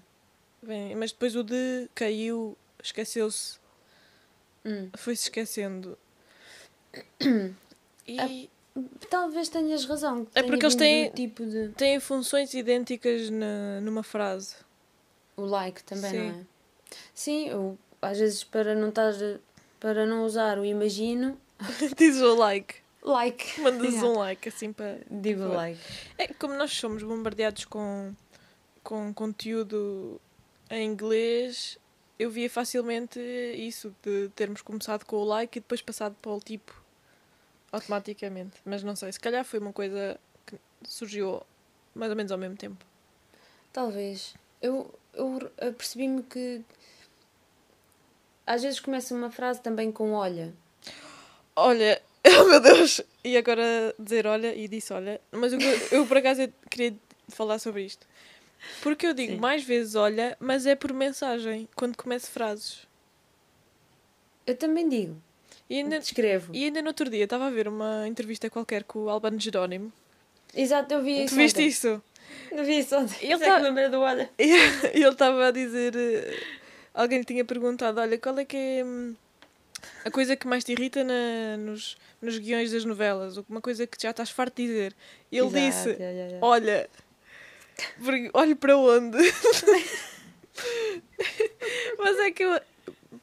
Vem, 0.63 0.95
mas 0.97 1.13
depois 1.13 1.37
o 1.37 1.43
de 1.45 1.89
caiu, 1.95 2.57
esqueceu-se, 2.83 3.59
hum. 4.65 4.89
foi-se 4.97 5.25
esquecendo. 5.25 5.97
E 8.09 8.49
Talvez 9.11 9.49
tenhas 9.49 9.85
razão. 9.85 10.27
É 10.35 10.43
porque 10.43 10.65
eles 10.65 10.75
têm- 10.77 11.11
tipo 11.11 11.45
de. 11.45 11.71
têm 11.71 11.99
funções 11.99 12.53
idênticas 12.55 13.31
na, 13.31 13.81
numa 13.81 14.03
frase. 14.03 14.55
O 15.37 15.43
like 15.43 15.83
também, 15.83 16.11
Sim. 16.11 16.19
não 16.31 16.41
é? 16.41 16.45
Sim, 17.15 17.49
eu, 17.49 17.79
às 18.01 18.19
vezes 18.19 18.45
para 18.45 18.75
não 18.75 18.91
estar. 18.91 19.13
Para 19.81 20.07
não 20.07 20.25
usar 20.25 20.59
o 20.59 20.65
imagino, 20.65 21.39
Diz 21.97 22.21
o 22.21 22.35
like. 22.35 22.77
Like. 23.11 23.61
Mandas 23.61 23.95
Yeah. 23.95 24.09
um 24.09 24.19
like 24.19 24.49
assim 24.49 24.73
para. 24.73 25.01
Digo 25.11 25.47
like. 25.49 25.81
É 26.19 26.29
como 26.35 26.55
nós 26.55 26.73
somos 26.73 27.03
bombardeados 27.03 27.65
com, 27.65 28.15
com 28.83 29.13
conteúdo 29.15 30.21
em 30.71 30.85
inglês, 30.85 31.79
eu 32.19 32.31
via 32.31 32.51
facilmente 32.51 33.21
isso, 33.21 33.95
de 34.03 34.29
termos 34.31 34.63
começado 34.63 35.05
com 35.05 35.17
o 35.17 35.25
like 35.25 35.59
e 35.59 35.61
depois 35.61 35.81
passado 35.81 36.17
para 36.21 36.33
o 36.33 36.41
tipo 36.41 36.75
automaticamente. 37.71 38.57
Mas 38.65 38.83
não 38.83 38.97
sei, 38.97 39.13
se 39.13 39.21
calhar 39.21 39.45
foi 39.45 39.61
uma 39.61 39.73
coisa 39.73 40.19
que 40.45 40.59
surgiu 40.85 41.43
mais 41.95 42.11
ou 42.11 42.17
menos 42.17 42.33
ao 42.33 42.39
mesmo 42.39 42.57
tempo. 42.57 42.85
Talvez. 43.73 44.35
Eu, 44.61 44.93
eu 45.13 45.53
percebi-me 45.77 46.23
que 46.23 46.63
às 48.47 48.63
vezes 48.63 48.81
começa 48.81 49.15
uma 49.15 49.31
frase 49.31 49.61
também 49.61 49.93
com 49.93 50.13
olha. 50.13 50.55
Olha, 51.55 52.01
Oh 52.41 52.45
meu 52.45 52.61
Deus! 52.61 53.01
E 53.25 53.37
agora 53.37 53.95
dizer 53.99 54.27
olha 54.27 54.55
e 54.55 54.67
disse 54.69 54.93
olha. 54.93 55.21
Mas 55.31 55.53
eu, 55.53 55.59
eu 55.93 56.07
por 56.07 56.17
acaso 56.17 56.43
eu 56.43 56.53
queria 56.71 56.95
falar 57.29 57.59
sobre 57.59 57.85
isto. 57.85 58.07
Porque 58.83 59.07
eu 59.07 59.15
digo 59.15 59.35
Sim. 59.35 59.39
mais 59.39 59.63
vezes 59.63 59.95
olha, 59.95 60.37
mas 60.41 60.67
é 60.67 60.75
por 60.75 60.93
mensagem, 60.93 61.69
quando 61.77 61.97
começo 61.97 62.31
frases. 62.31 62.87
Eu 64.47 64.57
também 64.57 64.89
digo. 64.89 65.17
E 65.69 65.77
ainda, 65.79 65.97
Escrevo. 65.97 66.53
e 66.55 66.65
ainda 66.65 66.81
no 66.81 66.89
outro 66.89 67.11
dia 67.11 67.25
estava 67.25 67.47
a 67.47 67.51
ver 67.51 67.67
uma 67.69 68.07
entrevista 68.07 68.49
qualquer 68.49 68.85
com 68.85 69.01
o 69.05 69.11
Albano 69.11 69.39
Jerónimo. 69.41 69.93
Exato, 70.55 70.95
eu 70.95 71.03
vi 71.03 71.25
isso. 71.25 71.35
Tu 71.35 71.39
viste 71.39 71.57
ontem. 71.59 71.67
isso? 71.69 72.03
Eu 72.53 72.65
vi 72.65 72.79
isso 72.79 72.97
ontem. 72.97 73.17
Ele 73.21 73.33
Ele 73.35 73.45
tá- 73.45 73.59
lembrei 73.59 73.89
do 73.89 74.01
olha. 74.01 74.31
E 74.39 74.53
ele 75.03 75.09
estava 75.09 75.47
a 75.49 75.51
dizer. 75.51 75.95
eh, 75.97 76.37
Alguém 76.95 77.19
lhe 77.19 77.25
tinha 77.25 77.45
perguntado: 77.45 78.01
olha, 78.01 78.17
qual 78.19 78.39
é 78.39 78.45
que 78.45 78.57
é 78.57 78.85
hum, 78.85 79.15
a 80.05 80.11
coisa 80.11 80.37
que 80.37 80.47
mais 80.47 80.65
te 80.65 80.73
irrita 80.73 81.05
na- 81.05 81.57
nos, 81.59 81.97
nos 82.21 82.39
guiões 82.39 82.73
das 82.73 82.85
novelas? 82.85 83.37
Uma 83.49 83.61
coisa 83.61 83.87
que 83.87 84.01
já 84.01 84.11
estás 84.11 84.31
farto 84.31 84.57
de 84.57 84.67
dizer. 84.67 84.95
Ele 85.31 85.47
Exato, 85.47 85.91
disse. 85.91 85.97
Olha, 86.41 86.89
olho 88.33 88.57
para 88.57 88.77
onde? 88.77 89.19
Mas 91.99 92.19
é 92.19 92.31
que 92.31 92.43
eu. 92.45 92.61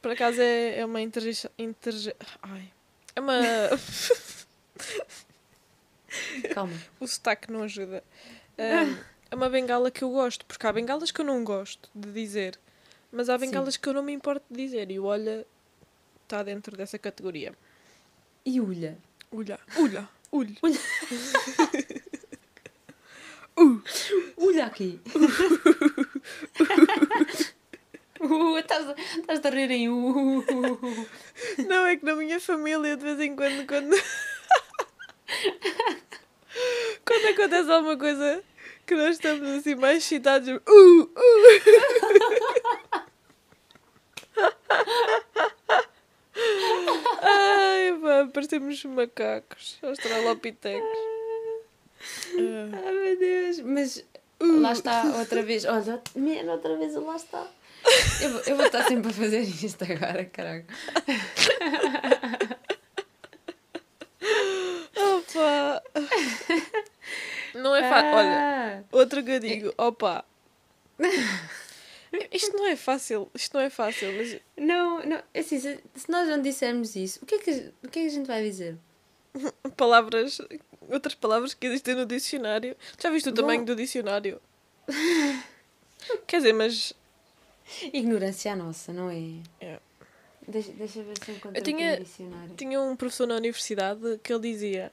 Por 0.01 0.12
acaso 0.12 0.41
é, 0.41 0.79
é 0.79 0.86
uma 0.86 1.01
interje... 1.01 1.50
interje... 1.57 2.13
Ai. 2.41 2.72
É 3.15 3.22
uma. 3.22 3.39
Calma. 6.53 6.74
o 7.00 7.07
sotaque 7.07 7.51
não 7.51 7.63
ajuda. 7.63 8.03
Ahm, 8.57 8.98
é 9.31 9.36
uma 9.36 9.50
bengala 9.50 9.89
que 9.89 10.03
eu 10.03 10.10
gosto, 10.12 10.45
porque 10.45 10.67
há 10.67 10.74
bengalas 10.74 11.10
que 11.12 11.22
eu 11.22 11.25
não 11.25 11.43
gosto 11.43 11.89
de 11.95 12.12
dizer, 12.12 12.60
mas 13.12 13.29
há 13.29 13.39
Sim. 13.39 13.45
bengalas 13.45 13.77
que 13.77 13.88
eu 13.89 13.93
não 13.93 14.03
me 14.03 14.12
importo 14.13 14.45
de 14.51 14.57
dizer 14.63 14.91
e 14.91 15.00
olha 15.00 15.45
está 16.23 16.41
dentro 16.43 16.75
dessa 16.75 16.97
categoria. 16.97 17.53
E 18.45 18.59
olha. 18.59 18.97
Ulha, 19.31 19.59
ulha, 19.77 20.09
ulha. 20.31 20.51
Olha 24.37 24.65
aqui. 24.69 24.99
Uh, 28.19 28.57
Estás 28.57 28.87
a- 28.87 28.95
estás 29.19 29.45
a 29.45 29.49
rir 29.49 29.69
em 29.71 29.89
uh. 29.89 30.43
Não, 31.67 31.85
é 31.87 31.97
que 31.97 32.05
na 32.05 32.15
minha 32.15 32.39
família, 32.39 32.95
de 32.95 33.03
vez 33.03 33.19
em 33.19 33.35
quando, 33.35 33.67
quando. 33.67 33.93
quando 37.05 37.25
acontece 37.27 37.69
alguma 37.69 37.97
coisa 37.97 38.41
que 38.85 38.95
nós 38.95 39.15
estamos 39.17 39.45
assim 39.49 39.75
mais 39.75 39.97
excitados, 39.97 40.47
uh, 40.47 40.55
uh. 40.55 41.09
Pá, 48.27 48.31
parecemos 48.33 48.83
macacos, 48.85 49.77
australopitecos. 49.83 50.97
Ah, 52.37 52.79
Ai 52.85 52.93
meu 52.93 53.17
Deus. 53.19 53.59
Mas 53.61 54.05
lá 54.41 54.71
está 54.73 55.03
outra 55.17 55.41
vez. 55.43 55.65
Olha, 55.65 56.01
man, 56.15 56.51
outra 56.51 56.75
vez 56.77 56.93
lá 56.95 57.15
está. 57.15 57.47
Eu, 58.21 58.29
vou- 58.31 58.41
eu 58.47 58.55
vou 58.55 58.65
estar 58.65 58.83
sempre 58.87 59.11
a 59.11 59.13
fazer 59.13 59.39
isto 59.41 59.83
agora, 59.83 60.23
caraca. 60.25 60.65
opa! 64.97 65.83
Não 67.55 67.75
é 67.75 67.89
fácil. 67.89 68.09
Olha, 68.17 68.79
Ah. 68.79 68.83
Outro 68.91 69.23
que 69.23 69.31
eu 69.31 69.39
digo, 69.39 69.73
opa. 69.77 70.25
Isto 72.32 72.55
não 72.58 72.67
é 72.67 72.75
fácil, 72.75 73.29
isto 73.34 73.53
não 73.55 73.62
é 73.62 73.70
fácil, 73.70 74.13
mas 74.13 74.38
Não, 74.58 75.03
não, 75.05 75.22
assim, 75.36 75.60
se, 75.60 75.79
se 75.96 76.10
nós 76.12 76.27
não 76.27 76.41
dissermos 76.41 76.96
isso, 76.96 77.20
o 77.22 77.25
que, 77.25 77.36
é 77.36 77.38
que, 77.39 77.50
a- 77.51 77.72
o 77.84 77.89
que 77.89 78.00
é 78.00 78.01
que 78.03 78.08
a 78.08 78.10
gente 78.10 78.27
vai 78.27 78.43
dizer? 78.43 78.77
palavras, 79.75 80.39
outras 80.89 81.15
palavras 81.15 81.53
que 81.53 81.65
existem 81.67 81.96
no 81.96 82.05
dicionário. 82.05 82.75
Já 83.01 83.10
viste 83.10 83.29
o 83.29 83.32
Bom. 83.32 83.41
tamanho 83.41 83.65
do 83.65 83.75
dicionário? 83.75 84.39
Quer 86.27 86.38
dizer, 86.38 86.53
mas 86.53 86.93
Ignorância 87.93 88.51
a 88.51 88.55
nossa, 88.55 88.91
não 88.93 89.10
é? 89.10 89.22
É. 89.62 89.79
Deixa, 90.48 90.72
deixa 90.74 91.01
ver 91.01 91.17
se 91.24 91.32
encontro 91.32 91.58
Eu 91.58 91.63
tinha- 91.63 91.93
um 92.00 92.03
dicionário. 92.03 92.55
tinha 92.55 92.82
um 92.82 92.96
professor 92.96 93.25
na 93.25 93.36
universidade 93.36 94.20
que 94.22 94.34
ele 94.34 94.51
dizia: 94.51 94.91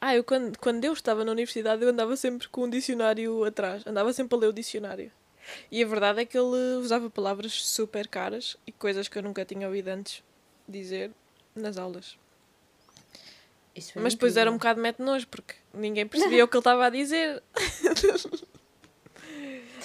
Ah, 0.00 0.14
eu 0.14 0.22
quando, 0.22 0.58
quando 0.58 0.84
eu 0.84 0.92
estava 0.92 1.24
na 1.24 1.32
universidade 1.32 1.82
eu 1.82 1.88
andava 1.88 2.14
sempre 2.16 2.46
com 2.48 2.64
um 2.64 2.70
dicionário 2.70 3.42
atrás, 3.44 3.82
andava 3.86 4.12
sempre 4.12 4.36
a 4.36 4.38
ler 4.38 4.48
o 4.48 4.52
dicionário. 4.52 5.10
E 5.70 5.82
a 5.82 5.86
verdade 5.86 6.20
é 6.20 6.24
que 6.24 6.36
ele 6.36 6.76
usava 6.78 7.08
palavras 7.10 7.52
super 7.52 8.08
caras 8.08 8.56
e 8.66 8.72
coisas 8.72 9.08
que 9.08 9.18
eu 9.18 9.22
nunca 9.22 9.44
tinha 9.44 9.66
ouvido 9.66 9.88
antes 9.88 10.22
dizer 10.68 11.10
nas 11.54 11.76
aulas. 11.76 12.18
Mas 13.94 14.14
depois 14.14 14.36
era 14.36 14.50
um 14.50 14.54
bocado 14.54 14.80
mete 14.80 15.00
nojo, 15.00 15.26
porque 15.28 15.54
ninguém 15.72 16.06
percebia 16.08 16.44
o 16.44 16.48
que 16.48 16.56
ele 16.56 16.60
estava 16.60 16.86
a 16.86 16.90
dizer. 16.90 17.42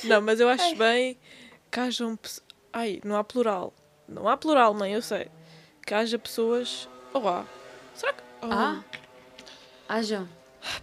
não, 0.04 0.22
mas 0.22 0.40
eu 0.40 0.50
acho 0.50 0.76
bem 0.76 1.18
que 1.72 1.80
hajam. 1.80 2.18
Ai, 2.74 3.00
não 3.04 3.16
há 3.16 3.24
plural. 3.24 3.74
Não 4.08 4.28
há 4.28 4.38
plural, 4.38 4.74
mãe, 4.74 4.94
eu 4.94 5.02
sei. 5.02 5.30
Que 5.86 5.94
haja 5.94 6.18
pessoas. 6.18 6.90
Oh, 7.14 7.28
há. 7.28 7.46
Será 7.94 8.14
que. 8.14 8.24
Oh. 8.42 8.50
Ah? 8.52 10.02
João. 10.02 10.28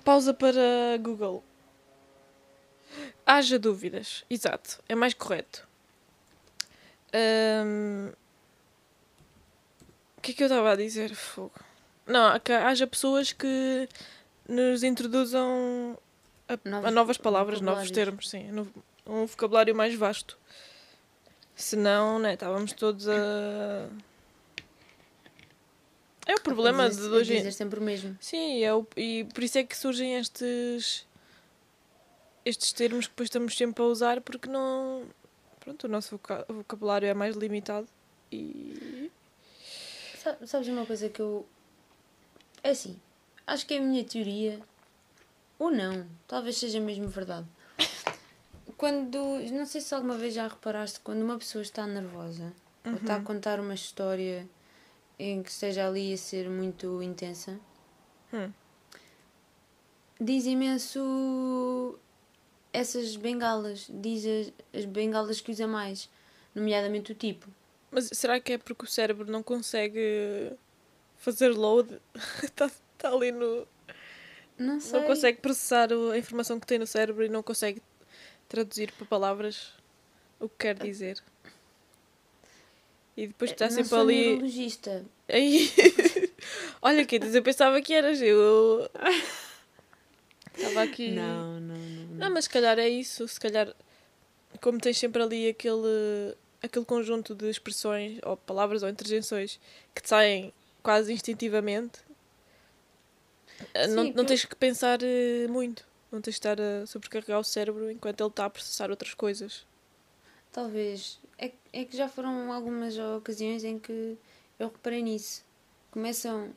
Pausa 0.05 0.33
para 0.33 0.97
Google. 1.01 1.43
Haja 3.27 3.59
dúvidas. 3.59 4.25
Exato. 4.29 4.83
É 4.89 4.95
mais 4.95 5.15
correto. 5.15 5.67
O 10.17 10.21
que 10.21 10.33
é 10.33 10.35
que 10.35 10.43
eu 10.43 10.47
estava 10.47 10.73
a 10.73 10.77
dizer? 10.77 11.15
Fogo. 11.15 11.53
Não, 12.07 12.39
que 12.41 12.53
haja 12.53 12.87
pessoas 12.87 13.33
que 13.33 13.89
nos 14.49 14.83
introduzam 14.83 15.99
a, 16.49 16.87
a 16.89 16.91
novas 16.91 17.17
palavras, 17.17 17.61
novos 17.61 17.91
termos, 17.91 18.29
sim. 18.29 18.47
Um 19.07 19.27
vocabulário 19.27 19.75
mais 19.75 19.95
vasto. 19.95 20.39
Senão, 21.55 22.19
né, 22.19 22.35
estávamos 22.35 22.73
todos 22.73 23.09
a. 23.09 23.89
É 26.27 26.35
o 26.35 26.41
problema 26.41 26.89
de 26.89 27.01
hoje 27.03 27.53
sempre 27.53 27.81
o 27.81 27.83
mesmo. 27.83 28.17
Sim, 28.21 28.63
é 28.63 28.73
o, 28.73 28.87
e 28.97 29.25
por 29.35 29.43
isso 29.43 29.59
é 29.59 29.65
que 29.65 29.77
surgem 29.77 30.17
estes 30.17 31.07
estes 32.45 32.73
termos 32.73 33.07
que 33.07 33.13
depois 33.13 33.27
estamos 33.27 33.57
sempre 33.57 33.83
a 33.83 33.87
usar 33.87 34.21
porque 34.21 34.49
não 34.49 35.05
pronto, 35.61 35.85
o 35.85 35.89
nosso 35.89 36.13
voca- 36.17 36.45
vocabulário 36.49 37.07
é 37.09 37.15
mais 37.15 37.37
limitado 37.37 37.87
e 38.31 39.11
Sa- 40.19 40.39
Sabes 40.47 40.69
uma 40.69 40.87
coisa 40.87 41.09
que 41.09 41.21
eu. 41.21 41.47
É 42.63 42.71
assim, 42.71 42.97
acho 43.47 43.67
que 43.67 43.75
é 43.75 43.79
a 43.79 43.81
minha 43.81 44.05
teoria. 44.05 44.61
Ou 45.59 45.71
não, 45.71 46.07
talvez 46.29 46.57
seja 46.59 46.79
mesmo 46.81 47.09
verdade. 47.09 47.47
Quando. 48.77 49.19
Não 49.53 49.67
sei 49.67 49.81
se 49.81 49.95
alguma 49.95 50.17
vez 50.17 50.35
já 50.35 50.47
reparaste, 50.49 51.01
quando 51.01 51.23
uma 51.23 51.39
pessoa 51.39 51.63
está 51.63 51.87
nervosa 51.87 52.53
ou 52.85 52.95
está 52.95 53.15
a 53.15 53.19
Uhum. 53.19 53.25
contar 53.25 53.61
uma 53.61 53.75
história 53.75 54.49
em 55.19 55.43
que 55.43 55.51
esteja 55.51 55.87
ali 55.89 56.13
a 56.13 56.17
ser 56.17 56.49
muito 56.49 57.03
intensa, 57.03 57.59
Hum. 58.33 58.51
diz 60.21 60.47
imenso 60.47 61.99
essas 62.73 63.17
bengalas, 63.17 63.87
diz 63.91 64.25
as, 64.26 64.52
as 64.81 64.85
bengalas 64.85 65.41
que 65.41 65.50
usa 65.50 65.67
mais, 65.67 66.09
nomeadamente 66.55 67.12
o 67.12 67.14
tipo. 67.14 67.47
mas 67.91 68.09
será 68.12 68.41
que 68.41 68.52
é 68.55 68.59
porque 68.59 68.85
o 68.85 68.88
cérebro 68.88 69.31
não 69.31 69.43
consegue 69.43 70.52
fazer 71.17 71.49
load? 71.50 72.00
Está 72.43 72.71
tá 72.99 73.09
ali 73.11 73.31
no 73.33 73.67
Não 74.59 74.81
sei. 74.81 75.00
não 75.00 75.07
consegue 75.07 75.38
processar 75.41 75.88
a 75.93 76.19
informação 76.19 76.59
que 76.59 76.67
tem 76.67 76.79
no 76.79 76.87
cérebro 76.87 77.25
e 77.25 77.29
não 77.29 77.43
consegue 77.43 77.83
traduzir 78.49 78.93
para 78.93 79.07
palavras 79.07 79.73
o 80.41 80.49
que 80.49 80.57
quer 80.59 80.79
dizer. 80.79 81.23
E 83.17 83.26
depois 83.26 83.50
está 83.50 83.67
não 83.67 83.73
sempre 83.73 83.88
sou 83.91 84.00
ali. 84.00 84.26
neurologista. 84.29 85.05
Aí. 85.29 85.71
Olha, 86.81 87.05
diz, 87.05 87.35
eu 87.35 87.43
pensava 87.43 87.81
que 87.83 87.93
eras 87.93 88.21
eu. 88.23 88.88
Estava 90.57 90.83
aqui. 90.83 91.11
Não, 91.12 91.61
não, 91.61 91.76
não. 91.76 92.02
Não, 92.23 92.31
mas 92.35 92.45
se 92.45 92.50
calhar 92.50 92.79
é 92.79 92.88
isso. 92.88 93.26
Se 93.29 93.38
calhar, 93.41 93.75
como 94.61 94.79
tens 94.79 94.99
sempre 94.99 95.23
ali 95.23 95.49
aquele, 95.49 96.35
aquele 96.62 96.85
conjunto 96.85 97.35
de 97.35 97.49
expressões, 97.50 98.19
ou 98.25 98.37
palavras, 98.37 98.83
ou 98.83 98.88
interjeições 98.88 99.59
que 99.95 100.02
te 100.02 100.09
saem 100.09 100.52
quase 100.83 101.12
instintivamente, 101.12 102.00
não, 103.91 104.05
Sim, 104.05 104.12
não 104.14 104.25
que- 104.25 104.29
tens 104.29 104.45
que 104.45 104.57
pensar 104.57 104.99
eh, 105.02 105.47
muito. 105.49 105.85
Não 106.11 106.21
tens 106.21 106.35
de 106.35 106.38
estar 106.38 106.61
a 106.61 106.87
sobrecarregar 106.87 107.41
o 107.41 107.45
cérebro 107.45 107.91
enquanto 107.91 108.21
ele 108.21 108.29
está 108.29 108.45
a 108.45 108.50
processar 108.50 108.91
outras 108.91 109.14
coisas. 109.14 109.64
Talvez. 110.52 111.19
É, 111.38 111.49
que- 111.49 111.57
é 111.73 111.85
que 111.85 111.97
já 111.97 112.09
foram 112.09 112.52
algumas 112.52 112.99
ocasiões 112.99 113.64
em 113.64 113.79
que 113.79 114.17
eu 114.59 114.69
reparei 114.69 115.02
nisso. 115.02 115.43
Começam 115.91 116.50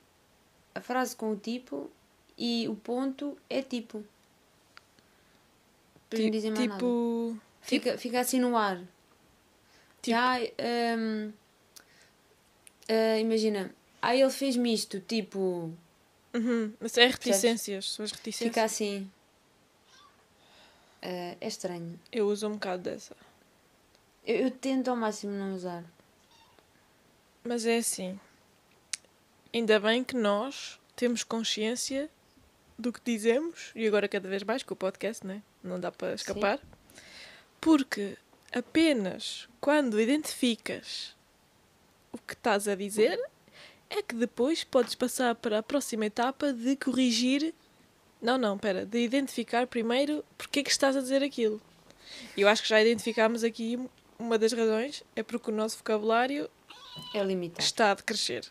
a 0.74 0.82
frase 0.82 1.16
com 1.16 1.32
o 1.32 1.36
tipo 1.38 1.90
e 2.38 2.68
o 2.68 2.76
ponto 2.76 3.38
é 3.50 3.62
tipo. 3.62 4.04
Não 6.24 6.30
dizem 6.30 6.52
mais 6.52 6.66
nada. 6.68 6.74
tipo. 6.80 7.38
Fica, 7.62 7.98
fica 7.98 8.20
assim 8.20 8.40
no 8.40 8.56
ar. 8.56 8.78
Tipo- 10.02 10.12
Já, 10.18 10.38
hum, 10.98 11.32
ah, 12.88 13.20
imagina, 13.20 13.74
ah, 14.02 14.16
ele 14.16 14.30
fez-me 14.30 14.74
isto, 14.74 15.00
tipo. 15.00 15.74
Uhum. 16.34 16.74
Mas 16.80 16.98
é 16.98 17.08
reticências, 17.08 17.98
reticências. 17.98 18.50
Fica 18.50 18.64
assim. 18.64 19.10
Eh, 21.02 21.38
é 21.40 21.48
estranho. 21.48 22.00
Eu 22.12 22.28
uso 22.28 22.48
um 22.48 22.54
bocado 22.54 22.84
dessa. 22.84 23.16
Eu, 24.26 24.36
eu 24.38 24.52
tento 24.52 24.90
ao 24.90 24.96
máximo 24.98 25.34
não 25.34 25.54
usar. 25.54 25.84
Mas 27.44 27.66
é 27.66 27.78
assim. 27.78 28.20
Ainda 29.54 29.80
bem 29.80 30.04
que 30.04 30.16
nós 30.16 30.80
temos 30.96 31.24
consciência 31.24 32.10
do 32.78 32.92
que 32.92 33.00
dizemos, 33.04 33.72
e 33.76 33.88
agora 33.88 34.08
cada 34.08 34.28
vez 34.28 34.44
mais 34.44 34.64
com 34.64 34.74
o 34.74 34.78
podcast, 34.78 35.26
né? 35.26 35.42
não 35.64 35.80
dá 35.80 35.92
para 35.92 36.14
escapar. 36.14 36.60
Porque 37.60 38.18
apenas 38.54 39.48
quando 39.60 40.00
identificas 40.00 41.16
o 42.12 42.18
que 42.18 42.34
estás 42.34 42.68
a 42.68 42.76
dizer 42.76 43.20
é 43.90 44.02
que 44.02 44.16
depois 44.16 44.64
podes 44.64 44.96
passar 44.96 45.36
para 45.36 45.60
a 45.60 45.64
próxima 45.64 46.06
etapa 46.06 46.52
de 46.54 46.76
corrigir. 46.76 47.54
Não, 48.22 48.38
não, 48.38 48.56
espera, 48.56 48.86
de 48.86 49.00
identificar 49.00 49.68
primeiro 49.68 50.24
porque 50.38 50.60
é 50.60 50.64
que 50.64 50.72
estás 50.72 50.96
a 50.96 51.02
dizer 51.02 51.24
aquilo. 51.24 51.62
Eu 52.38 52.48
acho 52.48 52.62
que 52.62 52.70
já 52.70 52.82
identificámos 52.82 53.44
aqui 53.44 53.80
uma 54.18 54.38
das 54.38 54.54
razões, 54.54 55.04
é 55.16 55.24
porque 55.24 55.52
o 55.52 55.54
nosso 55.54 55.78
vocabulário 55.78 56.50
É 57.14 57.22
limitado. 57.24 57.62
está 57.62 57.92
a 57.92 57.96
crescer. 57.96 58.46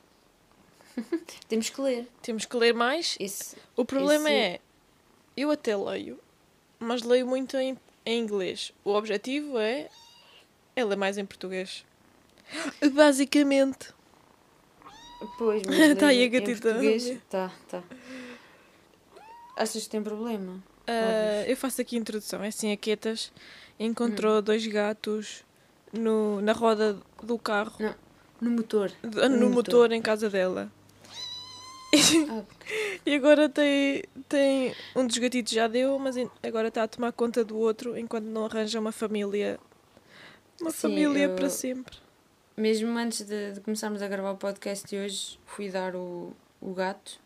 Temos 1.49 1.71
que 1.71 1.81
ler. 1.81 2.09
Temos 2.23 2.45
que 2.45 2.57
ler 2.57 2.75
mais. 2.75 3.17
Esse, 3.21 3.57
O 3.77 3.85
problema 3.85 4.29
Esse- 4.31 4.39
é, 4.39 4.61
eu 5.37 5.51
até 5.51 5.77
leio, 5.77 6.19
mas 6.79 7.03
leio 7.03 7.27
muito 7.27 7.57
em, 7.57 7.77
em 8.07 8.21
inglês. 8.21 8.73
O 8.85 8.93
objetivo 8.95 9.59
é, 9.59 9.89
é 10.77 10.85
ler 10.85 10.97
mais 10.97 11.19
em 11.19 11.25
português. 11.27 11.85
Basicamente. 12.93 13.89
Pois, 15.39 15.63
mas 15.67 15.99
Tá 15.99 16.09
aí 16.09 16.23
a 16.23 16.27
em 16.27 16.31
gatita. 16.31 16.61
português- 16.73 17.19
Tá, 17.31 17.53
tá. 17.69 17.83
Achas 19.57 19.85
que 19.85 19.91
tem 19.91 20.03
problema? 20.03 20.63
Ah, 20.87 21.45
eu 21.47 21.57
faço 21.57 21.81
aqui 21.81 21.97
a 21.97 21.99
introdução. 22.01 22.43
É 22.43 22.49
assim, 22.49 22.71
a 22.73 22.77
Quetas 22.77 23.33
encontrou 23.79 24.43
dois 24.43 24.67
gatos 24.67 25.43
no, 25.93 26.41
na 26.43 26.53
roda 26.53 26.99
do 27.23 27.39
carro, 27.39 27.73
No 28.41 28.51
motor. 28.51 28.91
de- 29.03 29.29
no 29.29 29.37
No 29.39 29.51
motor 29.51 29.93
em 29.93 30.03
casa 30.03 30.29
dela. 30.29 30.71
E 33.07 33.15
agora 33.15 33.49
tem, 33.49 34.03
tem 34.29 34.75
um 34.97 35.07
dos 35.07 35.19
gatitos 35.19 35.53
já 35.53 35.69
deu, 35.69 35.99
mas 35.99 36.17
agora 36.43 36.69
está 36.69 36.83
a 36.85 36.89
tomar 36.89 37.13
conta 37.13 37.45
do 37.45 37.57
outro 37.59 37.99
enquanto 37.99 38.25
não 38.25 38.47
arranja 38.47 38.81
uma 38.81 38.93
família. 38.93 39.59
Uma 40.61 40.71
Sim, 40.71 40.79
família 40.79 41.25
eu- 41.25 41.37
para 41.37 41.51
sempre. 41.51 41.97
mesmo 42.57 42.97
antes 42.97 43.23
de, 43.27 43.53
de 43.53 43.61
começarmos 43.61 44.01
a 44.01 44.09
gravar 44.09 44.31
o 44.33 44.37
podcast 44.37 44.87
de 44.89 44.97
hoje, 44.97 45.39
fui 45.45 45.69
dar 45.69 45.95
o, 45.95 46.33
o 46.63 46.73
gato 46.73 47.19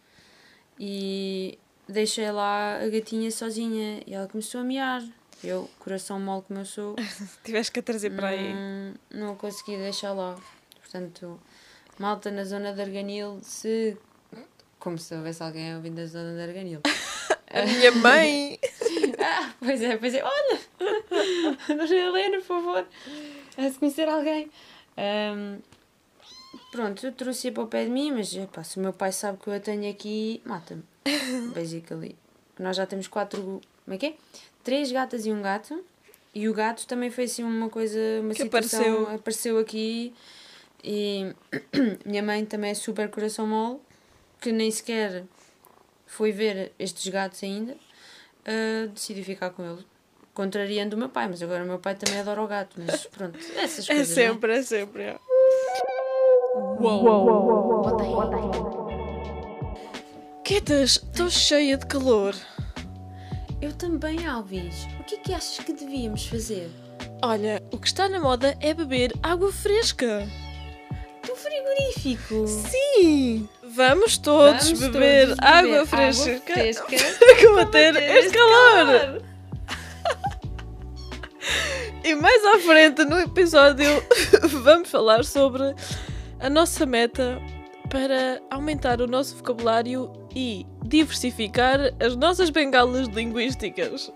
e 0.78 1.58
deixei 1.88 2.30
lá 2.30 2.80
a 2.82 2.88
gatinha 2.88 3.30
sozinha 3.30 4.02
e 4.06 4.14
ela 4.14 4.26
começou 4.28 4.60
a 4.60 4.64
miar. 4.64 5.02
Eu, 5.44 5.70
coração 5.78 6.18
mole 6.18 6.42
como 6.48 6.58
eu 6.60 6.64
sou, 6.64 6.96
Tiveste 7.44 7.70
que 7.72 7.78
a 7.78 7.82
trazer 7.82 8.10
para 8.10 8.28
aí. 8.28 8.52
não, 8.52 8.94
não 9.28 9.36
consegui 9.36 9.76
deixar 9.76 10.12
lá. 10.12 10.36
Portanto, 10.80 11.38
malta 11.98 12.30
na 12.30 12.44
zona 12.44 12.72
de 12.72 12.80
Arganil, 12.80 13.38
se. 13.42 13.96
Como 14.88 14.96
se 14.96 15.14
houvesse 15.14 15.42
alguém 15.42 15.76
ouvindo 15.76 15.96
da 15.96 16.06
zona 16.06 16.34
de 16.34 16.40
Arganil. 16.40 16.80
A 17.52 17.66
minha 17.66 17.92
mãe! 17.92 18.58
Ah, 19.20 19.52
pois 19.58 19.82
é, 19.82 19.96
pois 19.98 20.14
é. 20.14 20.22
Olha! 20.22 20.58
Dona 21.68 21.84
Helena, 21.84 22.38
por 22.38 22.44
favor. 22.46 22.86
A 23.56 23.68
se 23.68 23.78
conhecer 23.78 24.08
alguém. 24.08 24.48
Ahm, 24.96 25.58
pronto, 26.70 27.04
eu 27.04 27.12
trouxe-a 27.12 27.52
para 27.52 27.64
o 27.64 27.66
pé 27.66 27.84
de 27.84 27.90
mim, 27.90 28.12
mas 28.12 28.32
epá, 28.32 28.62
se 28.62 28.78
o 28.78 28.80
meu 28.80 28.92
pai 28.92 29.10
sabe 29.12 29.38
que 29.42 29.48
eu 29.48 29.52
a 29.54 29.60
tenho 29.60 29.90
aqui, 29.90 30.40
mata-me. 30.46 30.82
Basically. 31.54 32.16
Nós 32.58 32.76
já 32.76 32.86
temos 32.86 33.08
quatro. 33.08 33.60
Como 33.84 33.94
é 33.94 33.98
que 33.98 34.06
é? 34.06 34.14
Três 34.64 34.90
gatas 34.90 35.26
e 35.26 35.32
um 35.32 35.42
gato. 35.42 35.84
E 36.34 36.48
o 36.48 36.54
gato 36.54 36.86
também 36.86 37.10
foi 37.10 37.24
assim 37.24 37.42
uma 37.42 37.68
coisa, 37.68 37.98
uma 38.22 38.32
Que 38.32 38.44
situação. 38.44 38.80
apareceu. 38.80 39.14
apareceu 39.16 39.58
aqui. 39.58 40.14
E 40.82 41.34
minha 42.06 42.22
mãe 42.22 42.46
também 42.46 42.70
é 42.70 42.74
super 42.74 43.10
coração 43.10 43.46
mole, 43.46 43.80
que 44.40 44.52
nem 44.52 44.70
sequer 44.70 45.24
foi 46.06 46.32
ver 46.32 46.72
estes 46.78 47.06
gatos 47.08 47.42
ainda. 47.42 47.72
Uh, 48.46 48.88
decidi 48.88 49.22
ficar 49.22 49.50
com 49.50 49.64
ele. 49.64 49.84
Contrariando 50.32 50.94
o 50.96 50.98
meu 50.98 51.08
pai, 51.08 51.26
mas 51.28 51.42
agora 51.42 51.64
o 51.64 51.66
meu 51.66 51.78
pai 51.78 51.94
também 51.96 52.20
adora 52.20 52.40
o 52.42 52.46
gato, 52.46 52.76
mas 52.78 53.04
pronto, 53.06 53.38
essas 53.56 53.88
É 53.90 53.94
coisas. 53.94 54.16
né? 54.16 54.22
sempre, 54.28 54.52
é 54.56 54.62
sempre. 54.62 55.02
é. 55.02 55.18
Uou! 56.80 57.84
Quetas, 60.44 60.92
estou 60.96 61.28
cheia 61.28 61.76
de 61.76 61.86
calor. 61.86 62.34
Eu 63.60 63.72
também, 63.74 64.26
Alves. 64.26 64.86
O 65.00 65.04
que 65.04 65.16
é 65.16 65.18
que 65.18 65.34
achas 65.34 65.58
que 65.64 65.72
devíamos 65.72 66.26
fazer? 66.26 66.70
Olha, 67.22 67.62
o 67.72 67.78
que 67.78 67.86
está 67.88 68.08
na 68.08 68.20
moda 68.20 68.56
é 68.60 68.72
beber 68.72 69.12
água 69.22 69.52
fresca. 69.52 70.26
Do 71.26 71.34
frigorífico! 71.36 72.46
Sim! 72.46 73.48
Vamos 73.74 74.16
todos 74.18 74.70
Vamos 74.70 74.80
beber 74.80 75.28
todos 75.28 75.38
água 75.44 75.70
beber 75.70 75.86
fresca 75.86 76.40
fresca 76.46 76.86
para 77.18 77.46
combater 77.46 77.96
este 77.96 78.18
este 78.18 78.38
calor. 78.38 79.22
E 82.04 82.14
mais 82.14 82.42
à 82.44 82.58
frente 82.60 83.04
no 83.04 83.18
episódio 83.18 83.86
vamos 84.62 84.88
falar 84.88 85.24
sobre 85.24 85.74
a 86.40 86.48
nossa 86.48 86.86
meta 86.86 87.38
para 87.90 88.40
aumentar 88.50 89.00
o 89.00 89.06
nosso 89.06 89.36
vocabulário 89.36 90.10
e 90.34 90.66
diversificar 90.84 91.80
as 92.00 92.16
nossas 92.16 92.50
bengalas 92.50 93.08
linguísticas. 93.08 94.12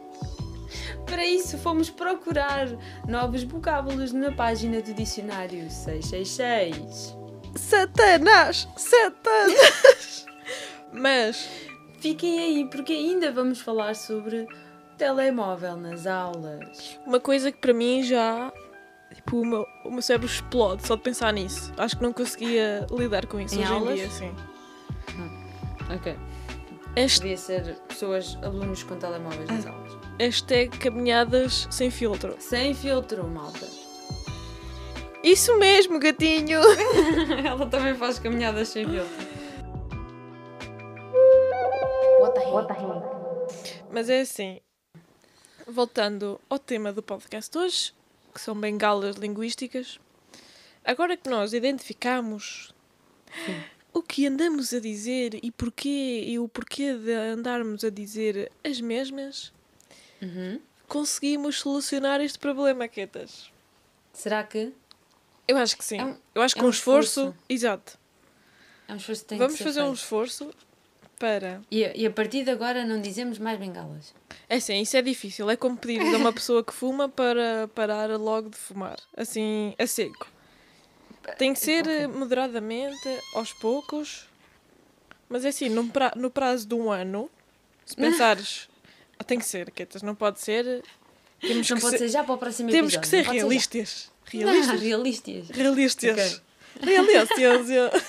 Para 1.06 1.26
isso, 1.26 1.58
fomos 1.58 1.90
procurar 1.90 2.68
novos 3.06 3.42
vocábulos 3.42 4.12
na 4.12 4.32
página 4.32 4.80
do 4.80 4.94
dicionário 4.94 5.70
666. 5.70 7.21
Satanás! 7.56 8.68
Satanás! 8.76 10.26
Mas 10.92 11.48
Fiquem 12.00 12.40
aí, 12.40 12.64
porque 12.68 12.92
ainda 12.92 13.30
vamos 13.30 13.60
falar 13.60 13.94
sobre 13.94 14.46
telemóvel 14.98 15.76
nas 15.76 16.06
aulas. 16.06 16.98
uma 17.06 17.20
coisa 17.20 17.52
que 17.52 17.58
para 17.58 17.72
mim 17.72 18.02
já. 18.02 18.52
Tipo, 19.14 19.40
o 19.40 19.46
meu, 19.46 19.66
o 19.84 19.90
meu 19.90 20.02
cérebro 20.02 20.26
explode 20.26 20.86
só 20.86 20.96
de 20.96 21.02
pensar 21.02 21.32
nisso. 21.32 21.72
Acho 21.76 21.96
que 21.98 22.02
não 22.02 22.12
conseguia 22.12 22.86
lidar 22.90 23.26
com 23.26 23.38
isso 23.38 23.54
Em 23.54 23.58
hoje 23.62 23.72
aulas? 23.72 23.92
em 23.92 23.94
dia, 23.96 24.10
sim. 24.10 24.34
Ok. 25.94 26.16
Este 26.96 27.20
Devia 27.20 27.36
ser 27.36 27.74
pessoas, 27.88 28.36
alunos 28.42 28.82
com 28.82 28.96
telemóveis 28.96 29.48
nas 29.48 29.66
aulas. 29.66 29.92
hashtag 30.18 30.76
caminhadas 30.78 31.66
sem 31.70 31.90
filtro. 31.90 32.34
Sem 32.38 32.74
filtro, 32.74 33.26
malta. 33.28 33.66
Isso 35.22 35.56
mesmo, 35.58 35.98
gatinho! 35.98 36.60
Ela 37.46 37.66
também 37.66 37.94
faz 37.94 38.18
caminhadas 38.18 38.68
sem 38.68 38.84
filtro. 38.88 39.32
Mas 43.90 44.08
é 44.08 44.20
assim. 44.20 44.60
Voltando 45.66 46.40
ao 46.50 46.58
tema 46.58 46.92
do 46.92 47.02
podcast 47.02 47.50
de 47.50 47.58
hoje, 47.58 47.92
que 48.34 48.40
são 48.40 48.54
bengalas 48.58 49.16
linguísticas. 49.16 49.98
Agora 50.84 51.16
que 51.16 51.28
nós 51.30 51.52
identificamos 51.52 52.74
o 53.92 54.02
que 54.02 54.26
andamos 54.26 54.72
a 54.72 54.80
dizer 54.80 55.38
e 55.42 55.50
porquê 55.52 56.24
e 56.26 56.38
o 56.38 56.48
porquê 56.48 56.94
de 56.94 57.12
andarmos 57.12 57.84
a 57.84 57.90
dizer 57.90 58.50
as 58.64 58.80
mesmas, 58.80 59.52
Uhum. 60.20 60.60
conseguimos 60.88 61.58
solucionar 61.58 62.20
este 62.20 62.38
problema, 62.38 62.86
Quetas. 62.88 63.50
Será 64.12 64.42
que? 64.44 64.72
Eu 65.52 65.58
acho 65.58 65.76
que 65.76 65.84
sim. 65.84 65.98
É 65.98 66.04
um- 66.04 66.16
Eu 66.34 66.42
acho 66.42 66.54
que 66.54 66.60
é 66.60 66.64
um 66.64 66.70
esforço. 66.70 67.20
esforço. 67.20 67.38
Exato. 67.48 67.98
É 68.88 68.92
um 68.92 68.96
esforço 68.96 69.22
que 69.22 69.28
tem 69.28 69.38
Vamos 69.38 69.56
que 69.56 69.64
fazer 69.64 69.80
um 69.82 69.86
feito. 69.86 69.96
esforço 69.98 70.50
para. 71.18 71.60
E, 71.70 71.84
a- 71.84 71.92
e 71.94 72.06
a 72.06 72.10
partir 72.10 72.44
de 72.44 72.50
agora 72.50 72.84
não 72.84 73.00
dizemos 73.00 73.38
mais 73.38 73.58
bengalas. 73.58 74.14
É 74.48 74.56
assim, 74.56 74.80
isso 74.80 74.96
é 74.96 75.02
difícil. 75.02 75.48
É 75.50 75.56
como 75.56 75.76
pedir 75.76 76.00
a 76.14 76.18
uma 76.18 76.32
pessoa 76.32 76.64
que 76.64 76.72
fuma 76.72 77.08
para 77.08 77.68
parar 77.74 78.10
logo 78.18 78.50
de 78.50 78.56
fumar. 78.56 78.96
Assim, 79.16 79.74
a 79.78 79.86
seco. 79.86 80.26
Tem 81.38 81.52
que 81.54 81.60
ser 81.60 81.82
Ok. 81.82 81.92
eh, 81.94 82.06
moderadamente, 82.08 83.08
aos 83.34 83.52
poucos. 83.52 84.26
Mas 85.28 85.44
é 85.44 85.48
assim, 85.48 85.68
num 85.68 85.88
pra- 85.88 86.12
no 86.16 86.30
prazo 86.30 86.66
de 86.66 86.74
um 86.74 86.90
ano, 86.90 87.30
se 87.86 87.94
pensares. 88.26 88.68
"Ah, 89.18 89.24
tem 89.24 89.38
que 89.38 89.44
ser, 89.44 89.70
Quetas, 89.70 90.02
não 90.02 90.14
pode 90.14 90.40
ser. 90.40 90.82
Temos 91.42 91.68
Não 91.68 91.76
que 91.76 91.82
pode 91.82 91.98
ser, 91.98 92.06
ser 92.06 92.08
já 92.08 92.24
para 92.24 92.34
o 92.34 92.38
próximo 92.38 92.70
temos 92.70 92.94
episódio. 92.94 93.00
que 93.00 93.08
ser 93.08 93.24
já. 93.24 93.32
realistas. 93.32 94.10
Não, 94.32 94.40
Realistas. 94.40 94.80
realistas. 94.80 95.48
Realistas. 95.50 96.42
Ok. 96.80 96.86
Realistas. 96.88 98.02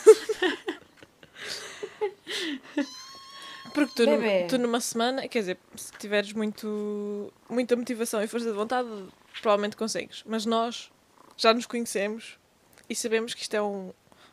Porque 3.74 3.94
tu, 3.96 4.06
tu 4.50 4.58
numa 4.60 4.80
semana, 4.80 5.28
quer 5.28 5.40
dizer, 5.40 5.58
se 5.76 5.92
tiveres 5.98 6.32
muito, 6.34 7.34
muita 7.50 7.76
motivação 7.76 8.22
e 8.22 8.28
força 8.28 8.46
de 8.48 8.52
vontade, 8.54 8.88
provavelmente 9.42 9.76
consegues. 9.76 10.24
Mas 10.28 10.46
nós 10.46 10.92
já 11.36 11.54
nos 11.54 11.66
conhecemos 11.66 12.38
e 12.88 12.96
sabemos 12.96 13.34
que 13.34 13.42
isto 13.42 13.54
é 13.56 13.62
um, 13.62 13.92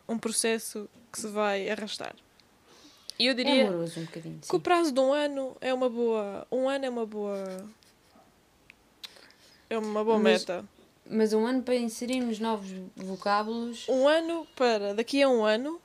um 0.08 0.18
processo 0.18 0.88
que 1.10 1.18
se 1.20 1.26
vai 1.28 1.70
arrastar. 1.70 2.14
E 3.18 3.26
eu 3.26 3.32
É 3.32 3.34
diria 3.34 3.68
amoroso 3.68 4.00
um 4.00 4.06
que 4.06 4.56
o 4.56 4.60
prazo 4.60 4.92
de 4.92 5.00
um 5.00 5.12
ano 5.12 5.56
é 5.60 5.72
uma 5.72 5.88
boa. 5.88 6.46
Um 6.52 6.68
ano 6.68 6.84
é 6.84 6.90
uma 6.90 7.06
boa. 7.06 7.66
É 9.70 9.78
uma 9.78 10.04
boa 10.04 10.18
Mas- 10.18 10.40
meta. 10.40 10.64
Mas 11.12 11.33
um 11.33 11.46
ano 11.46 11.62
para 11.62 11.74
inserirmos 11.74 12.38
novos 12.38 12.68
vocábulos. 12.94 13.87
Um 13.88 14.06
ano 14.06 14.46
para 14.54 14.94
daqui 14.94 15.22
a 15.22 15.28
um 15.28 15.44
ano, 15.44 15.80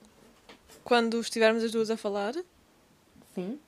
quando 0.84 1.20
estivermos 1.20 1.64
as 1.64 1.72
duas 1.72 1.90
a 1.90 1.98
falar, 1.98 2.34
Sim. 3.34 3.60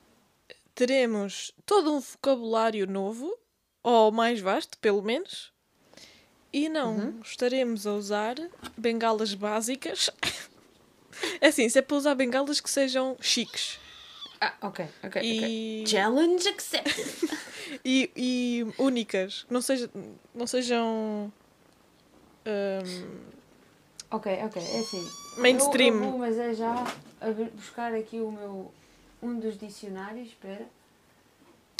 teremos 0.74 1.52
todo 1.66 1.92
um 1.92 1.98
vocabulário 2.00 2.86
novo, 2.86 3.36
ou 3.82 4.12
mais 4.12 4.40
vasto, 4.40 4.78
pelo 4.78 5.02
menos. 5.02 5.52
E 6.52 6.68
não 6.68 6.96
Uhum. 6.96 7.20
estaremos 7.24 7.86
a 7.86 7.92
usar 7.94 8.36
bengalas 8.76 9.34
básicas. 9.34 10.10
É 11.40 11.48
assim, 11.48 11.68
se 11.68 11.80
é 11.80 11.82
para 11.82 11.96
usar 11.96 12.14
bengalas 12.14 12.60
que 12.60 12.70
sejam 12.70 13.16
chiques. 13.20 13.80
Ah, 14.40 14.54
ok, 14.62 14.84
ok. 15.02 15.08
ok. 15.08 15.22
E, 15.22 15.84
Challenge 15.86 16.48
accepted. 16.48 17.30
e, 17.84 18.10
e 18.16 18.66
únicas. 18.78 19.46
Não, 19.50 19.60
seja, 19.60 19.90
não 20.34 20.46
sejam. 20.46 21.32
hum, 22.46 23.20
ok, 24.10 24.38
ok, 24.44 24.62
é 24.62 24.78
assim. 24.78 25.10
Mainstream. 25.38 25.94
Eu, 25.94 26.04
eu 26.04 26.10
vou, 26.10 26.18
mas 26.18 26.38
é 26.38 26.54
já 26.54 26.74
buscar 27.54 27.94
aqui 27.94 28.20
o 28.20 28.30
meu. 28.30 28.72
Um 29.20 29.38
dos 29.38 29.58
dicionários. 29.58 30.28
Espera. 30.28 30.66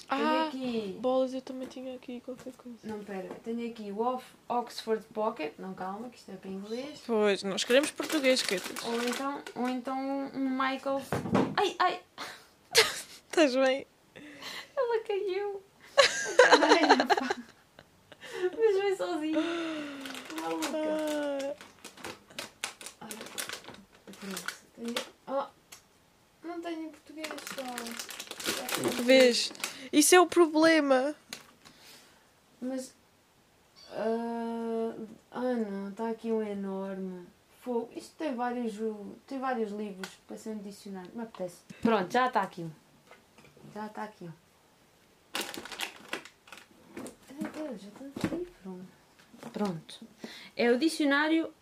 Tenho 0.09 0.27
ah, 0.27 0.47
aqui. 0.47 0.97
bolas, 1.01 1.35
eu 1.35 1.43
também 1.43 1.69
tinha 1.69 1.95
aqui 1.95 2.23
qualquer 2.23 2.55
coisa. 2.55 2.79
Não, 2.83 2.99
pera. 3.05 3.29
Tenho 3.45 3.71
aqui 3.71 3.93
o 3.93 4.21
Oxford 4.49 5.05
Pocket. 5.13 5.53
Não, 5.59 5.75
calma, 5.75 6.09
que 6.09 6.17
isto 6.17 6.33
é 6.33 6.35
para 6.35 6.51
inglês. 6.51 7.03
Pois, 7.07 7.43
nós 7.43 7.63
queremos 7.63 7.91
português, 7.91 8.41
Ketas. 8.41 8.83
Ou 8.87 9.03
então, 9.03 9.43
ou 9.55 9.69
então 9.69 10.31
um 10.35 10.49
Michael. 10.49 11.03
Ai, 11.55 11.77
ai! 11.79 12.01
Estás 13.39 13.55
bem? 13.55 13.87
Ela 14.77 14.99
caiu! 15.05 15.63
Mas 18.43 18.81
foi 18.81 18.97
sozinha. 18.97 19.39
Maluca. 20.41 21.57
Olha. 25.29 25.47
Oh, 25.47 25.47
não 26.49 26.61
tenho 26.61 26.87
em 26.87 26.89
português 26.89 27.29
só. 27.55 27.63
vês? 29.05 29.53
Isso 29.93 30.17
é 30.17 30.21
o 30.21 30.27
problema. 30.27 31.15
Mas. 32.61 32.93
ah, 33.93 34.95
ah, 35.31 35.55
não, 35.55 35.91
está 35.91 36.11
aqui 36.11 36.33
um 36.33 36.43
enorme. 36.43 37.25
Fogo. 37.61 37.89
Isto 37.95 38.17
tem 38.17 38.35
vários, 38.35 38.75
tem 39.29 39.39
vários 39.39 39.71
livros 39.71 40.13
para 40.27 40.37
ser 40.37 40.51
um 40.51 40.59
dicionário. 40.59 41.13
Me 41.15 41.23
apetece. 41.23 41.59
Pronto, 41.81 42.13
já 42.13 42.27
está 42.27 42.43
aqui 42.43 42.63
um. 42.63 42.88
Já 43.75 43.87
está 43.87 44.05
aqui 44.05 44.25
um. 44.25 44.33
Meu 47.41 47.51
Deus, 47.53 47.83
já 47.83 47.91
tanto 47.99 48.27
livro. 48.37 48.87
Pronto. 49.53 50.01
É 50.57 50.71
o 50.71 50.79
dicionário 50.79 51.53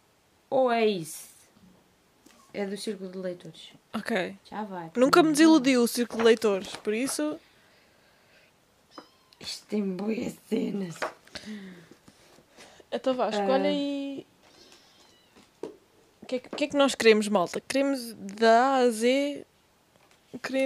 OACE. 0.50 1.28
É 2.54 2.64
do 2.64 2.76
Círculo 2.76 3.10
de 3.10 3.18
Leitores. 3.18 3.72
Ok. 3.94 4.36
Já 4.48 4.64
vai. 4.64 4.90
Nunca 4.96 5.22
me 5.22 5.32
desiludiu 5.32 5.82
o 5.82 5.88
círculo 5.88 6.20
de 6.20 6.24
leitores, 6.26 6.74
por 6.76 6.94
isso. 6.94 7.38
Isto 9.38 9.66
tem 9.66 9.82
boas 9.94 10.34
cenas. 10.48 10.94
Então 12.90 13.14
Vasco, 13.14 13.42
Ah. 13.42 13.46
olha 13.54 13.68
aí. 13.68 14.26
O 16.22 16.26
que, 16.26 16.36
é 16.36 16.38
que, 16.40 16.48
o 16.48 16.50
que 16.56 16.64
é 16.64 16.68
que 16.68 16.76
nós 16.76 16.94
queremos, 16.94 17.28
malta? 17.28 17.60
Queremos 17.60 18.14
da 18.14 18.68
A 18.68 18.76
a 18.78 18.90
Z. 18.90 19.46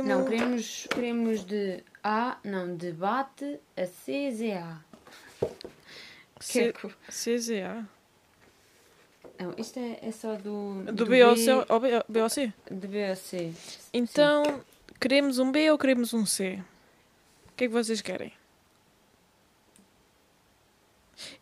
Não, 0.08 0.24
queremos, 0.24 0.86
queremos 0.90 1.44
de 1.44 1.82
A, 2.02 2.38
não, 2.44 2.74
debate 2.76 3.58
a 3.76 3.86
CZA. 3.86 4.84
C- 6.40 6.72
Que- 6.72 6.88
CZA. 7.08 7.86
Não, 9.38 9.54
isto 9.56 9.78
é, 9.78 9.98
é 10.02 10.12
só 10.12 10.34
do. 10.36 10.84
Do 10.92 11.06
B- 11.06 11.24
BOC 11.24 11.38
B- 11.80 12.04
BOC? 12.20 12.52
Do 12.70 12.88
BOC. 12.88 13.54
Então, 13.92 14.42
queremos 15.00 15.38
um 15.38 15.50
B 15.50 15.70
ou 15.70 15.78
queremos 15.78 16.12
um 16.12 16.26
C? 16.26 16.62
O 17.48 17.52
que 17.56 17.64
é 17.64 17.66
que 17.68 17.72
vocês 17.72 18.00
querem? 18.00 18.32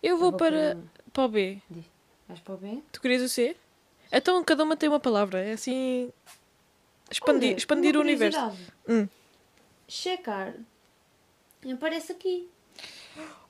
Eu 0.03 0.19
vou 0.19 0.33
para, 0.33 0.77
para 1.13 1.25
o 1.25 1.29
B. 1.29 1.59
Vais 2.29 2.41
para 2.41 2.55
o 2.55 2.57
B? 2.57 2.83
Tu 2.93 3.01
querias 3.01 3.23
o 3.23 3.29
C? 3.29 3.57
Então 4.11 4.43
cada 4.45 4.65
uma 4.65 4.77
tem 4.77 4.89
uma 4.89 5.01
palavra. 5.01 5.41
É 5.41 5.53
assim. 5.53 6.13
Expandir, 7.11 7.51
Olha, 7.51 7.57
expandir 7.59 7.95
uma 7.95 8.01
o 8.01 8.03
universo. 8.05 8.39
curiosidade. 8.39 8.73
Hum. 8.89 9.09
Checar. 9.87 10.55
Aparece 11.73 12.13
aqui. 12.13 12.49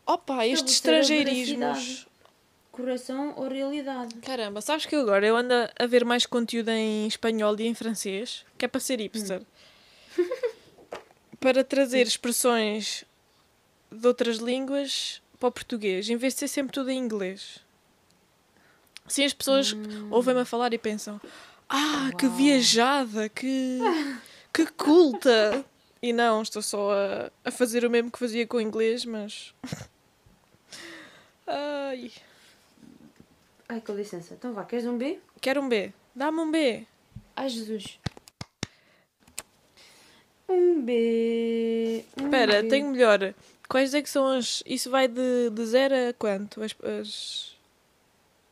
Opa, 0.07 0.47
estes 0.47 0.75
Estabelecer 0.75 1.17
a 1.17 1.21
estrangeirismos. 1.21 1.59
veracidade. 1.59 2.09
Coração 2.71 3.35
ou 3.37 3.49
realidade? 3.49 4.15
Caramba, 4.17 4.61
sabes 4.61 4.87
que 4.87 4.95
agora 4.95 5.27
eu 5.27 5.37
ando 5.37 5.53
a 5.79 5.87
ver 5.87 6.05
mais 6.05 6.25
conteúdo 6.25 6.69
em 6.71 7.07
espanhol 7.09 7.59
e 7.59 7.67
em 7.67 7.75
francês, 7.75 8.45
que 8.57 8.65
é 8.65 8.69
para 8.69 8.81
ser 8.81 9.01
hipster. 9.01 9.43
para 11.41 11.65
trazer 11.65 12.07
expressões 12.07 13.05
de 13.91 14.07
outras 14.07 14.37
línguas 14.39 15.21
para 15.39 15.49
o 15.49 15.53
português, 15.53 16.09
em 16.09 16.17
vez 16.17 16.35
de 16.35 16.41
ser 16.41 16.49
sempre 16.49 16.73
tudo 16.73 16.91
em 16.91 16.99
inglês. 16.99 17.59
Assim 19.05 19.25
as 19.25 19.33
pessoas 19.33 19.75
ouvem-me 20.11 20.41
a 20.41 20.45
falar 20.45 20.73
e 20.73 20.79
pensam: 20.79 21.21
Ah, 21.69 22.11
que 22.17 22.27
Uau. 22.27 22.37
viajada, 22.37 23.29
que, 23.29 23.79
que 24.53 24.67
culta! 24.73 25.65
E 26.01 26.13
não, 26.13 26.43
estou 26.43 26.63
só 26.63 26.93
a, 26.93 27.31
a 27.45 27.51
fazer 27.51 27.85
o 27.85 27.91
mesmo 27.91 28.09
que 28.09 28.21
fazia 28.21 28.47
com 28.47 28.59
o 28.59 28.61
inglês, 28.61 29.05
mas. 29.05 29.53
Ai. 31.45 32.13
Ai, 33.69 33.81
com 33.81 33.95
licença. 33.95 34.35
Então 34.35 34.53
vá, 34.53 34.65
queres 34.65 34.87
um 34.87 34.97
B? 34.97 35.19
Quero 35.41 35.61
um 35.61 35.69
B. 35.69 35.93
Dá-me 36.15 36.39
um 36.39 36.51
B. 36.53 36.87
Ai, 37.35 37.49
Jesus. 37.49 37.99
Um 40.49 40.81
B. 40.83 42.05
Um 42.17 42.27
Espera, 42.27 42.63
B. 42.63 42.69
tenho 42.69 42.91
melhor. 42.93 43.35
Quais 43.69 43.93
é 43.93 44.01
que 44.01 44.09
são 44.09 44.25
as. 44.29 44.63
Isso 44.65 44.91
vai 44.91 45.09
de, 45.09 45.51
de 45.51 45.67
zero 45.67 45.95
a 46.11 46.13
quanto? 46.13 46.63
As, 46.63 46.77
as, 46.83 47.57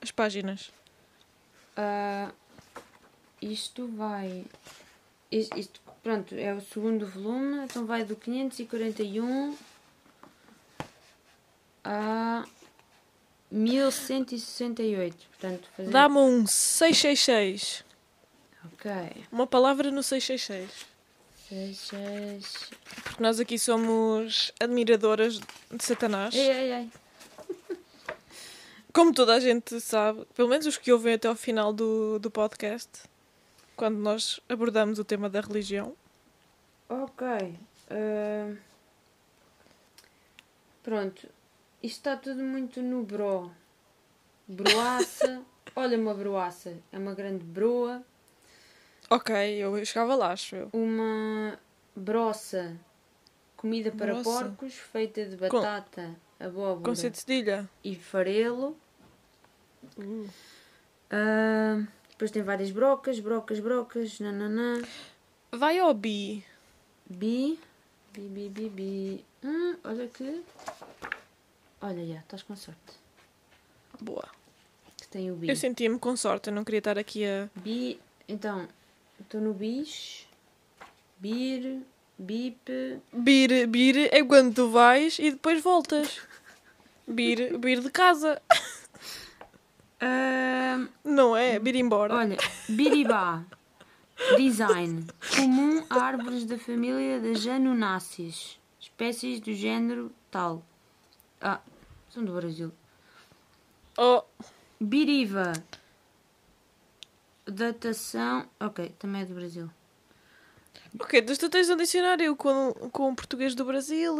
as 0.00 0.10
páginas. 0.10 0.72
Ah, 1.76 2.32
isto 3.40 3.88
vai. 3.88 4.44
Isto, 5.30 5.58
isto, 5.58 5.80
pronto, 6.02 6.34
é 6.34 6.54
o 6.54 6.60
segundo 6.60 7.06
volume, 7.06 7.64
então 7.64 7.84
vai 7.86 8.04
do 8.04 8.16
541 8.16 9.56
a 11.84 12.44
1168. 13.50 15.16
Portanto, 15.28 15.68
fazer. 15.76 15.90
Dá-me 15.90 16.18
um 16.18 16.46
666. 16.46 17.84
Ok. 18.72 18.90
Uma 19.30 19.46
palavra 19.46 19.90
no 19.90 20.02
666. 20.02 20.96
Seis, 21.48 21.78
seis. 21.78 22.70
Porque 23.04 23.22
nós 23.22 23.38
aqui 23.38 23.56
somos 23.56 24.52
admiradoras 24.58 25.38
de 25.38 25.84
Satanás. 25.84 26.34
Ei, 26.34 26.50
ei, 26.50 26.72
ei. 26.72 26.90
Como 28.92 29.12
toda 29.12 29.34
a 29.34 29.38
gente 29.38 29.80
sabe, 29.80 30.24
pelo 30.34 30.48
menos 30.48 30.66
os 30.66 30.76
que 30.76 30.92
ouvem 30.92 31.14
até 31.14 31.28
ao 31.28 31.36
final 31.36 31.72
do, 31.72 32.18
do 32.18 32.32
podcast, 32.32 32.88
quando 33.76 33.98
nós 33.98 34.40
abordamos 34.48 34.98
o 34.98 35.04
tema 35.04 35.28
da 35.28 35.40
religião. 35.40 35.94
Ok. 36.88 37.26
ah, 37.90 38.54
pronto. 40.82 41.28
Isto 41.82 41.96
está 41.96 42.16
tudo 42.16 42.42
muito 42.42 42.82
no 42.82 43.02
bro. 43.02 43.50
Broaça. 44.48 45.42
Olha 45.76 45.98
uma 45.98 46.14
broaça. 46.14 46.76
É 46.90 46.98
uma 46.98 47.14
grande 47.14 47.44
broa. 47.44 48.02
Ok, 49.10 49.34
eu 49.56 49.84
chegava 49.84 50.14
lá, 50.14 50.32
acho 50.32 50.56
eu. 50.56 50.70
Uma 50.72 51.58
brossa. 51.94 52.76
Comida 53.56 53.90
para 53.90 54.14
Brossa. 54.14 54.44
porcos 54.44 54.74
feita 54.74 55.24
de 55.24 55.36
batata, 55.36 56.14
abóbora 56.38 56.84
Com 56.84 56.94
C 56.94 57.08
de 57.08 57.18
cedilha. 57.18 57.68
e 57.82 57.94
farelo. 57.94 58.76
Uh. 59.96 60.28
Ah, 61.10 61.82
depois 62.16 62.30
tem 62.30 62.42
várias 62.42 62.70
brocas, 62.70 63.20
brocas, 63.20 63.60
brocas. 63.60 64.18
Nananã. 64.20 64.80
Vai 65.52 65.78
ao 65.78 65.92
bi. 65.92 66.42
Bi. 67.04 67.58
Bi, 68.14 68.22
bi, 68.22 68.48
bi, 68.48 68.68
bi. 68.70 69.24
Hum, 69.44 69.76
olha 69.84 70.08
que. 70.08 70.42
Olha, 71.82 72.06
já, 72.06 72.20
estás 72.20 72.42
com 72.42 72.56
sorte. 72.56 72.94
Boa. 74.00 74.26
Que 74.96 75.06
tem 75.08 75.30
o 75.30 75.36
bi. 75.36 75.50
Eu 75.50 75.56
sentia-me 75.56 75.98
com 75.98 76.16
sorte, 76.16 76.48
eu 76.48 76.54
não 76.54 76.64
queria 76.64 76.78
estar 76.78 76.98
aqui 76.98 77.26
a. 77.26 77.50
Bi. 77.54 78.00
Então, 78.26 78.66
estou 79.20 79.38
no 79.42 79.52
bis. 79.52 80.26
Bir. 81.18 81.82
Bip. 82.18 82.70
Bir, 83.12 83.66
bir 83.66 84.08
é 84.10 84.24
quando 84.24 84.54
tu 84.54 84.70
vais 84.70 85.18
e 85.18 85.32
depois 85.32 85.62
voltas. 85.62 86.18
Bir, 87.06 87.62
bir 87.62 87.84
de 87.84 87.90
casa. 87.90 88.40
Ah, 90.00 90.86
Não 91.04 91.36
é? 91.36 91.58
Bir 91.58 91.74
embora. 91.76 92.14
olha, 92.14 92.36
biribá. 92.68 93.44
Design. 94.36 95.06
Comum 95.34 95.84
a 95.90 95.96
árvores 96.00 96.44
da 96.46 96.58
família 96.58 97.20
das 97.20 97.40
Janunáceas. 97.42 98.58
Espécies 98.80 99.40
do 99.40 99.52
género 99.52 100.10
tal. 100.30 100.64
Ah, 101.40 101.60
são 102.10 102.24
do 102.24 102.32
Brasil. 102.32 102.72
Oh, 103.98 104.22
Biriva. 104.80 105.52
Datação. 107.46 108.46
Ok, 108.60 108.94
também 108.98 109.22
é 109.22 109.24
do 109.24 109.34
Brasil. 109.34 109.70
ok, 110.98 111.20
então 111.20 111.36
tu 111.36 111.48
tens 111.48 111.68
um 111.70 111.76
dicionário 111.76 112.34
com, 112.36 112.72
com 112.90 113.12
o 113.12 113.16
português 113.16 113.54
do 113.54 113.64
Brasil. 113.64 114.16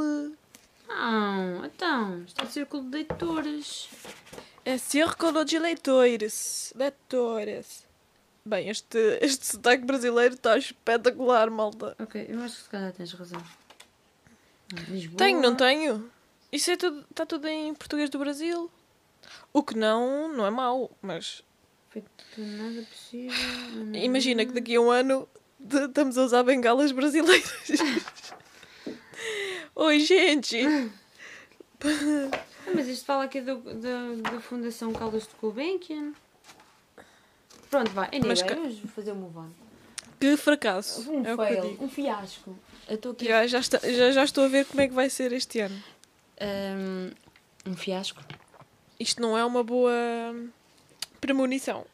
Não, 0.88 1.64
então, 1.64 2.22
está 2.24 2.44
no 2.44 2.50
círculo 2.50 2.84
de 2.84 2.90
leitores. 2.98 3.88
É 4.66 4.78
círculo 4.78 5.44
de 5.44 5.58
leitores. 5.58 6.72
Leitores. 6.76 7.86
Bem, 8.44 8.68
este, 8.68 8.98
este 9.20 9.46
sotaque 9.46 9.84
brasileiro 9.84 10.34
está 10.34 10.56
espetacular, 10.58 11.48
malta. 11.50 11.96
Ok, 12.00 12.26
eu 12.28 12.40
acho 12.42 12.56
que 12.56 12.62
se 12.64 12.68
calhar 12.70 12.92
tens 12.92 13.12
razão. 13.12 13.42
Lisboa. 14.88 15.18
Tenho, 15.18 15.40
não 15.40 15.54
tenho? 15.54 16.10
Isso 16.52 16.70
é 16.72 16.76
tudo, 16.76 17.04
está 17.10 17.24
tudo 17.24 17.46
em 17.48 17.72
português 17.74 18.10
do 18.10 18.18
Brasil. 18.18 18.70
O 19.52 19.62
que 19.62 19.76
não, 19.76 20.28
não 20.32 20.44
é 20.46 20.50
mau, 20.50 20.90
mas 21.00 21.42
Feito 21.90 22.08
nada 22.38 22.82
possível. 22.82 23.34
imagina 23.94 24.44
que 24.44 24.52
daqui 24.52 24.74
a 24.76 24.80
um 24.80 24.90
ano 24.90 25.28
de- 25.58 25.86
estamos 25.86 26.18
a 26.18 26.22
usar 26.24 26.42
bengalas 26.42 26.92
brasileiras. 26.92 27.50
Oi, 29.74 30.00
gente! 30.00 30.60
Ah, 32.66 32.70
mas 32.74 32.88
isto 32.88 33.04
fala 33.04 33.24
aqui 33.24 33.40
do, 33.40 33.56
da, 33.58 34.30
da 34.32 34.40
Fundação 34.40 34.92
Caldas 34.92 35.22
de 35.24 35.28
Gulbenkian. 35.40 36.12
Pronto, 37.70 37.90
vai. 37.92 38.08
Anyway, 38.08 38.28
Mas 38.28 38.42
ca- 38.42 38.54
vamos 38.54 38.78
fazer 38.94 39.12
um 39.12 39.16
move 39.16 39.38
on. 39.38 39.50
Que 40.18 40.36
fracasso! 40.36 41.10
Um 41.10 41.20
é 41.26 41.30
que 41.30 41.36
fail, 41.36 41.78
um 41.80 41.88
fiasco. 41.88 42.58
Eu 42.88 42.94
estou 42.96 43.12
aqui. 43.12 43.26
Já, 43.26 43.46
já, 43.46 43.58
está- 43.58 43.78
já, 43.78 44.10
já 44.12 44.24
estou 44.24 44.44
a 44.44 44.48
ver 44.48 44.64
como 44.66 44.80
é 44.80 44.88
que 44.88 44.94
vai 44.94 45.10
ser 45.10 45.32
este 45.32 45.60
ano. 45.60 45.82
Um, 46.40 47.10
um 47.70 47.76
fiasco. 47.76 48.20
Isto 48.98 49.20
não 49.20 49.36
é 49.36 49.44
uma 49.44 49.62
boa 49.62 49.92
premonição. 51.20 51.84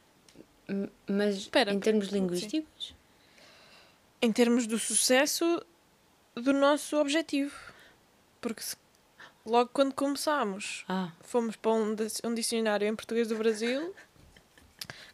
Mas 1.07 1.37
Espera. 1.37 1.73
em 1.73 1.81
termos 1.81 2.09
linguísticos. 2.09 2.95
Em 4.21 4.31
termos 4.31 4.67
do 4.67 4.79
sucesso 4.79 5.61
do 6.35 6.53
nosso 6.53 6.97
objetivo. 6.97 7.55
Porque 8.41 8.63
se- 8.63 8.77
logo 9.45 9.71
quando 9.73 9.93
começámos 9.95 10.85
Ah, 10.89 11.11
fomos 11.23 11.57
para 11.57 11.73
um, 11.73 11.97
um 12.25 12.35
dicionário 12.35 12.87
em 12.87 12.95
português 12.95 13.29
do 13.29 13.37
Brasil, 13.37 13.95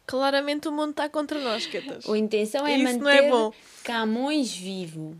claramente 0.05 0.67
o 0.67 0.71
mundo 0.71 0.91
está 0.91 1.09
contra 1.09 1.39
nós, 1.39 1.65
quietas. 1.65 2.07
a 2.09 2.17
intenção 2.17 2.65
é 2.65 2.75
Isso 2.77 2.83
manter 2.99 3.29
não 3.29 3.49
é. 3.49 3.51
Camões 3.83 4.55
vivo. 4.55 5.15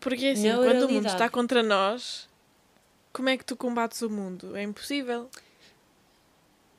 Porque 0.00 0.26
assim, 0.28 0.48
Na 0.50 0.56
quando 0.56 0.82
o 0.84 0.88
mundo 0.92 1.06
está 1.06 1.28
contra 1.28 1.62
nós, 1.62 2.28
como 3.12 3.28
é 3.28 3.36
que 3.36 3.44
tu 3.44 3.56
combates 3.56 4.02
o 4.02 4.10
mundo? 4.10 4.56
É 4.56 4.62
impossível. 4.62 5.30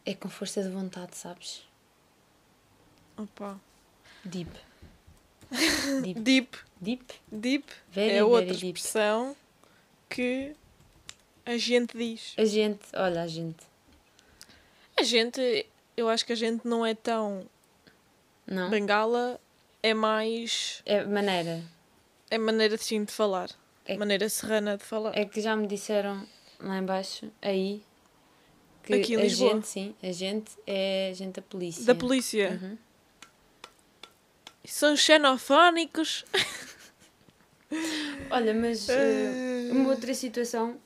É 0.06 0.14
com 0.14 0.30
força 0.30 0.62
de 0.62 0.70
vontade, 0.70 1.16
sabes? 1.16 1.64
Opa. 3.18 3.60
Deep. 4.24 4.50
Deep. 6.02 6.20
Deep, 6.20 6.58
Deep. 6.82 7.14
deep 7.32 7.74
Very, 7.90 8.16
é 8.18 8.24
outra 8.24 8.54
deep. 8.54 8.66
expressão 8.66 9.36
que 10.10 10.54
a 11.46 11.58
gente 11.58 11.98
diz. 11.98 12.34
A 12.38 12.46
gente, 12.46 12.80
olha, 12.96 13.22
a 13.22 13.28
gente. 13.28 13.64
A 15.00 15.04
gente, 15.04 15.66
eu 15.96 16.08
acho 16.10 16.26
que 16.26 16.34
a 16.34 16.36
gente 16.36 16.66
não 16.68 16.86
é 16.86 16.94
tão 16.96 17.46
Não? 18.48 18.70
bengala, 18.70 19.40
é 19.84 19.94
mais. 19.94 20.82
É 20.86 21.04
maneira. 21.04 21.62
É 22.30 22.38
maneira 22.38 22.78
sim 22.78 23.04
de 23.04 23.12
falar. 23.12 23.50
É- 23.86 23.98
Maneira 23.98 24.28
serrana 24.30 24.78
de 24.78 24.84
falar. 24.84 25.16
É 25.16 25.26
que 25.26 25.40
já 25.42 25.56
me 25.56 25.68
disseram 25.68 26.26
lá 26.60 26.78
embaixo, 26.80 27.32
aí, 27.42 27.84
que 28.84 28.94
Aqui 28.96 29.14
em 29.14 29.18
a 29.18 29.22
Lisboa. 29.22 29.54
gente, 29.54 29.68
sim, 29.68 29.96
a 30.02 30.12
gente 30.12 30.52
é 30.66 31.12
gente 31.14 31.34
da 31.36 31.42
polícia. 31.44 31.86
Da 31.86 31.94
polícia. 31.94 32.60
Uhum. 32.62 32.78
São 34.66 34.96
xenofónicos. 34.98 36.26
Olha, 38.32 38.54
mas 38.54 38.90
eh, 38.90 39.70
uma 39.72 39.90
outra 39.90 40.14
situação 40.14 40.78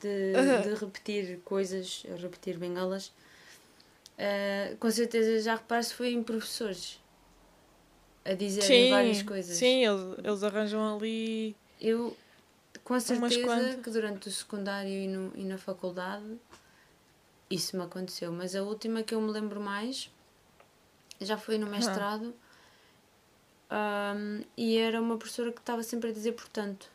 de, 0.00 0.62
de 0.64 0.74
repetir 0.74 1.40
coisas, 1.44 2.04
repetir 2.20 2.58
bengalas, 2.58 3.12
eh, 4.18 4.76
com 4.78 4.90
certeza 4.90 5.42
já 5.42 5.56
reparaste 5.56 5.94
foi 5.94 6.12
em 6.12 6.22
professores 6.22 7.00
a 8.24 8.34
dizerem 8.34 8.90
várias 8.90 9.22
coisas. 9.22 9.56
sim 9.56 9.84
eles, 9.84 10.18
eles 10.18 10.42
arranjam 10.42 10.96
ali. 10.96 11.56
Eu, 11.80 12.16
com 12.84 12.98
certeza 13.00 13.78
que 13.82 13.90
durante 13.90 14.28
o 14.28 14.32
secundário 14.32 14.92
e, 14.92 15.08
no, 15.08 15.32
e 15.34 15.44
na 15.44 15.58
faculdade 15.58 16.38
isso 17.50 17.76
me 17.76 17.82
aconteceu, 17.82 18.32
mas 18.32 18.54
a 18.54 18.62
última 18.62 19.02
que 19.02 19.14
eu 19.14 19.20
me 19.20 19.30
lembro 19.30 19.60
mais 19.60 20.10
já 21.20 21.36
foi 21.36 21.58
no 21.58 21.66
mestrado 21.66 22.34
ahm, 23.70 24.42
e 24.56 24.78
era 24.78 25.00
uma 25.00 25.18
professora 25.18 25.52
que 25.52 25.60
estava 25.60 25.82
sempre 25.82 26.10
a 26.10 26.12
dizer 26.12 26.32
portanto. 26.32 26.90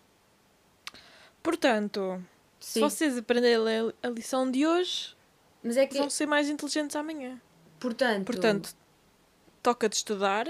Portanto, 1.44 2.24
se 2.68 2.74
Sim, 2.74 2.80
vocês 2.82 3.18
aprenderem 3.18 3.94
a 4.04 4.10
lição 4.10 4.52
de 4.52 4.68
hoje, 4.68 5.16
mas 5.64 5.78
é 5.78 5.88
que, 5.88 5.98
vão 5.98 6.10
ser 6.10 6.26
mais 6.26 6.50
inteligentes 6.50 6.98
amanhã. 6.98 7.40
portanto, 7.80 8.26
Portanto, 8.26 8.76
toca 9.64 9.88
de 9.88 9.96
estudar 9.96 10.46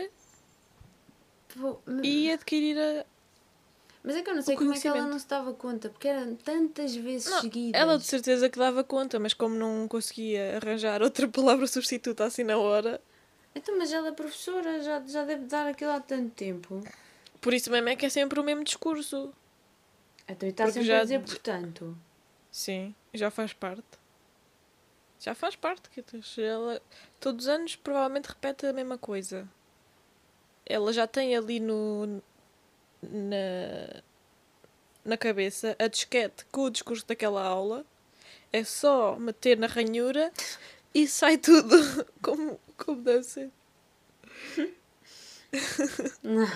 vou- 1.56 1.80
e 2.02 2.32
adquirir 2.32 2.76
a. 2.80 3.06
mas 4.02 4.16
é 4.16 4.24
que 4.24 4.30
eu 4.32 4.36
não 4.36 4.42
sei 4.42 4.56
como 4.56 4.74
é 4.74 4.80
que 4.80 4.88
ela 4.88 5.06
não 5.06 5.20
se 5.20 5.28
dava 5.28 5.54
conta, 5.54 5.90
porque 5.90 6.08
eram 6.08 6.36
tantas 6.36 6.96
vezes 6.96 7.30
Não, 7.30 7.42
seguidas. 7.42 7.80
Ela 7.80 7.98
de 8.00 8.06
certeza 8.06 8.50
que 8.50 8.58
dava 8.58 8.84
conta, 8.84 9.20
mas 9.20 9.36
como 9.36 9.54
não 9.54 9.88
conseguia 9.88 10.58
arranjar 10.58 11.04
outra 11.04 11.28
palavra 11.30 11.68
substituta 11.68 12.26
assim 12.26 12.44
na 12.44 12.58
hora, 12.58 13.00
Então, 13.54 13.78
mas 13.78 13.94
ela 13.94 14.08
é 14.08 14.12
professora, 14.12 14.82
já, 14.82 15.04
já 15.06 15.24
deve 15.24 15.46
dar 15.46 15.68
aquilo 15.68 15.92
há 15.92 16.00
tanto 16.00 16.32
tempo. 16.32 16.82
por 17.40 17.54
isso 17.54 17.70
mesmo 17.70 17.90
é 17.90 17.96
que 17.96 18.08
é 18.08 18.10
sempre 18.10 18.40
o 18.40 18.44
mesmo 18.44 18.64
discurso. 18.64 19.32
Então, 20.30 20.46
e 20.48 20.52
está 20.52 20.66
sempre 20.66 20.84
já 20.84 21.00
a 21.00 21.04
dizer 21.04 21.22
portanto. 21.22 21.98
Sim, 22.52 22.96
já 23.14 23.30
faz 23.30 23.54
parte. 23.54 24.00
Já 25.20 25.34
faz 25.34 25.56
parte, 25.56 25.90
que 25.90 26.04
ela 26.42 26.82
todos 27.20 27.46
os 27.46 27.50
anos 27.50 27.76
provavelmente 27.76 28.28
repete 28.28 28.66
a 28.68 28.74
mesma 28.74 28.98
coisa. 28.98 29.48
Ela 30.66 30.94
já 30.94 31.08
tem 31.08 31.36
ali 31.36 31.60
no 31.60 32.22
na, 33.02 34.02
na 35.04 35.18
cabeça 35.18 35.76
a 35.80 35.88
disquete 35.88 36.46
com 36.52 36.64
o 36.64 36.70
discurso 36.70 37.06
daquela 37.08 37.44
aula. 37.44 37.86
É 38.52 38.64
só 38.64 39.18
meter 39.18 39.58
na 39.58 39.68
ranhura 39.68 40.32
e 40.94 41.08
sai 41.08 41.38
tudo 41.38 41.76
como, 42.22 42.60
como 42.78 43.02
deve 43.02 43.24
ser. 43.24 43.52
Não, 46.24 46.48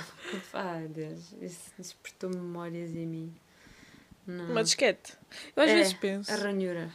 Deus, 0.90 1.34
isso 1.42 1.72
despertou 1.78 2.30
memórias 2.30 2.92
em 2.92 3.08
mim. 3.08 3.36
Não. 4.28 4.46
Uma 4.52 4.64
disquete. 4.64 5.14
Eu 5.56 5.64
às 5.64 5.70
É, 5.70 5.76
vezes 5.76 5.94
penso. 5.94 6.32
A 6.32 6.36
ranhura. 6.36 6.90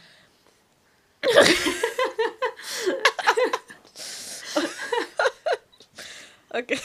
Ok. 6.53 6.79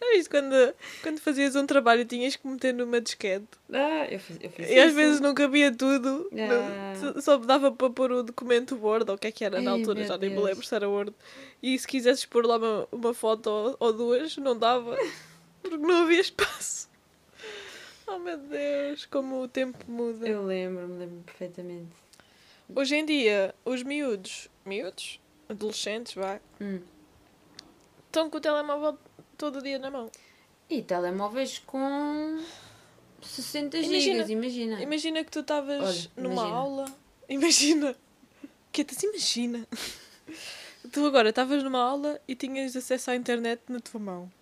Não 0.00 0.08
é 0.12 0.16
isso 0.16 0.28
quando, 0.28 0.74
quando 1.02 1.20
fazias 1.20 1.54
um 1.56 1.64
trabalho 1.64 2.04
tinhas 2.04 2.36
que 2.36 2.46
meter 2.46 2.74
numa 2.74 3.00
disquete. 3.00 3.46
Ah, 3.72 4.06
eu 4.10 4.18
fiz, 4.18 4.36
eu 4.42 4.50
fiz 4.50 4.68
E 4.68 4.78
às 4.78 4.86
isso. 4.88 4.96
vezes 4.96 5.20
não 5.20 5.32
cabia 5.32 5.72
tudo. 5.74 6.28
Ah. 6.32 6.92
não- 7.00 7.20
só- 7.22 7.38
dava 7.38 7.70
para 7.72 7.88
pôr 7.88 8.12
o 8.12 8.22
documento 8.22 8.76
Word, 8.76 9.08
ou 9.10 9.16
o 9.16 9.18
que 9.18 9.28
é 9.28 9.32
que 9.32 9.44
era 9.44 9.60
na 9.60 9.70
altura, 9.70 10.04
já 10.04 10.18
nem 10.18 10.30
me 10.30 10.40
lembro 10.40 10.64
se 10.66 10.74
era 10.74 10.88
Word. 10.88 11.14
E 11.62 11.78
se 11.78 11.86
quisesses 11.86 12.24
pôr 12.26 12.44
lá 12.44 12.56
uma, 12.56 12.88
uma 12.92 13.14
foto 13.14 13.46
ou, 13.48 13.76
ou 13.78 13.92
duas, 13.92 14.36
não 14.36 14.58
dava. 14.58 14.96
Porque 15.62 15.76
não 15.78 16.02
havia 16.02 16.20
espaço. 16.20 16.90
Oh 18.06 18.18
meu 18.18 18.36
Deus, 18.36 19.06
como 19.06 19.40
o 19.42 19.48
tempo 19.48 19.78
muda. 19.90 20.28
Eu 20.28 20.44
lembro-me, 20.44 20.98
lembro-me 20.98 21.22
perfeitamente. 21.24 21.92
Hoje 22.74 22.96
em 22.96 23.04
dia, 23.06 23.54
os 23.64 23.82
miúdos, 23.82 24.48
miúdos, 24.64 25.20
adolescentes, 25.48 26.14
vá, 26.14 26.40
Hum. 26.60 26.80
estão 28.06 28.28
com 28.30 28.38
o 28.38 28.40
telemóvel 28.40 28.98
todo 29.36 29.56
o 29.58 29.62
dia 29.62 29.78
na 29.78 29.90
mão. 29.90 30.10
E 30.68 30.82
telemóveis 30.82 31.58
com 31.66 32.42
60 33.22 33.76
Imagina- 33.78 34.00
gigas, 34.00 34.30
imagina. 34.30 34.82
Imagina 34.82 35.24
que 35.24 35.30
tu 35.30 35.40
estavas 35.40 36.10
numa 36.16 36.32
imagina. 36.34 36.56
aula. 36.56 36.84
Imagina. 37.28 37.96
Que 38.72 38.84
te 38.84 39.06
imagina. 39.06 39.66
Tu 40.90 41.06
agora 41.06 41.28
estavas 41.28 41.62
numa 41.62 41.78
aula 41.78 42.20
e 42.26 42.34
tinhas 42.34 42.74
acesso 42.74 43.10
à 43.12 43.16
internet 43.16 43.62
na 43.68 43.78
tua 43.78 44.00
mão. 44.00 44.32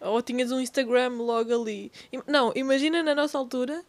Ou 0.00 0.22
tinhas 0.22 0.50
um 0.50 0.60
Instagram 0.60 1.10
logo 1.18 1.52
ali. 1.62 1.92
Não, 2.26 2.52
imagina 2.54 3.02
na 3.02 3.14
nossa 3.14 3.36
altura 3.36 3.84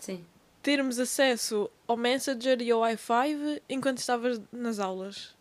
Sim. 0.00 0.24
termos 0.62 0.98
acesso 0.98 1.70
ao 1.86 1.96
Messenger 1.96 2.60
e 2.60 2.70
ao 2.72 2.80
Wi-Fi 2.80 3.62
enquanto 3.68 3.98
estavas 3.98 4.40
nas 4.52 4.78
aulas. 4.80 5.34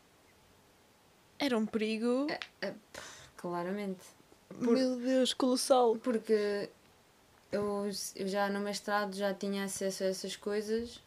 Era 1.39 1.57
um 1.57 1.65
perigo. 1.65 2.27
É, 2.61 2.73
Claramente. 3.37 3.99
Por- 4.47 4.73
Meu 4.77 4.95
Deus, 4.97 5.33
colossal. 5.33 5.95
Porque 5.97 6.69
eu, 7.51 7.89
eu 8.15 8.27
já 8.27 8.47
no 8.49 8.59
mestrado 8.59 9.15
já 9.15 9.33
tinha 9.33 9.65
acesso 9.65 10.03
a 10.03 10.07
essas 10.07 10.35
coisas 10.35 11.01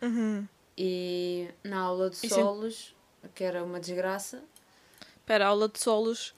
Uhum. 0.00 0.46
e 0.78 1.48
na 1.64 1.80
aula 1.80 2.08
de 2.10 2.16
solos, 2.28 2.94
que 3.34 3.42
era 3.44 3.62
uma 3.62 3.78
desgraça. 3.80 4.42
Espera, 5.18 5.46
aula 5.48 5.68
de 5.68 5.78
solos, 5.80 6.34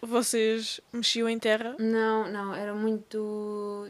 vocês 0.00 0.80
mexiam 0.92 1.28
em 1.28 1.38
terra? 1.38 1.76
Não, 1.78 2.30
não, 2.30 2.54
era 2.54 2.74
muito 2.74 3.88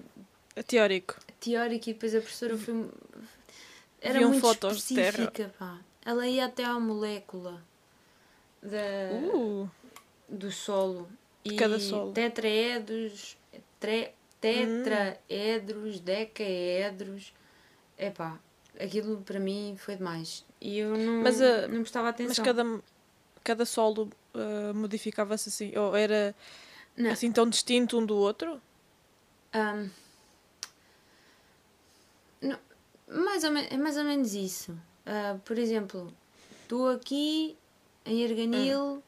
teórico. 0.66 1.16
teórico 1.40 1.90
e 1.90 1.92
depois 1.92 2.14
a 2.14 2.20
professora 2.20 2.56
foi. 2.58 2.88
Era 4.00 4.18
Viam 4.18 4.30
muito 4.30 4.42
fotos 4.42 4.86
de 4.88 4.94
terra. 4.94 5.08
específica, 5.10 5.54
pá. 5.58 5.78
Ela 6.04 6.26
ia 6.26 6.46
até 6.46 6.64
à 6.64 6.78
molécula 6.80 7.62
da, 8.60 8.78
Uh, 9.32 9.70
do 10.28 10.50
solo. 10.50 11.08
E 11.44 11.54
cada 11.56 11.78
solo. 11.78 12.12
Tetraedros, 12.12 13.36
tre, 13.78 14.12
tetraedros, 14.40 16.00
decaedros. 16.00 17.32
Epá, 17.98 18.38
aquilo 18.80 19.18
para 19.22 19.38
mim 19.38 19.76
foi 19.78 19.96
demais. 19.96 20.44
E 20.60 20.78
eu 20.78 20.96
não, 20.96 21.22
Mas, 21.22 21.40
ah, 21.40 21.66
não 21.68 21.80
prestava 21.82 22.08
atenção. 22.08 22.44
mas 22.44 22.54
cada, 22.54 22.80
cada 23.42 23.64
solo 23.64 24.10
ah, 24.34 24.72
modificava-se 24.74 25.48
assim? 25.48 25.76
Ou 25.76 25.94
era 25.96 26.34
Não. 26.96 27.10
assim 27.10 27.30
tão 27.32 27.48
distinto 27.48 27.98
um 27.98 28.06
do 28.06 28.16
outro? 28.16 28.60
Ahm, 29.52 29.90
não, 32.40 32.58
mais, 33.08 33.44
ou 33.44 33.56
é 33.56 33.76
mais 33.76 33.96
ou 33.96 34.04
menos 34.04 34.34
isso. 34.34 34.76
Ah, 35.04 35.36
por 35.44 35.58
exemplo, 35.58 36.12
tu 36.68 36.86
aqui 36.88 37.56
em 38.04 38.22
Erganil, 38.22 39.02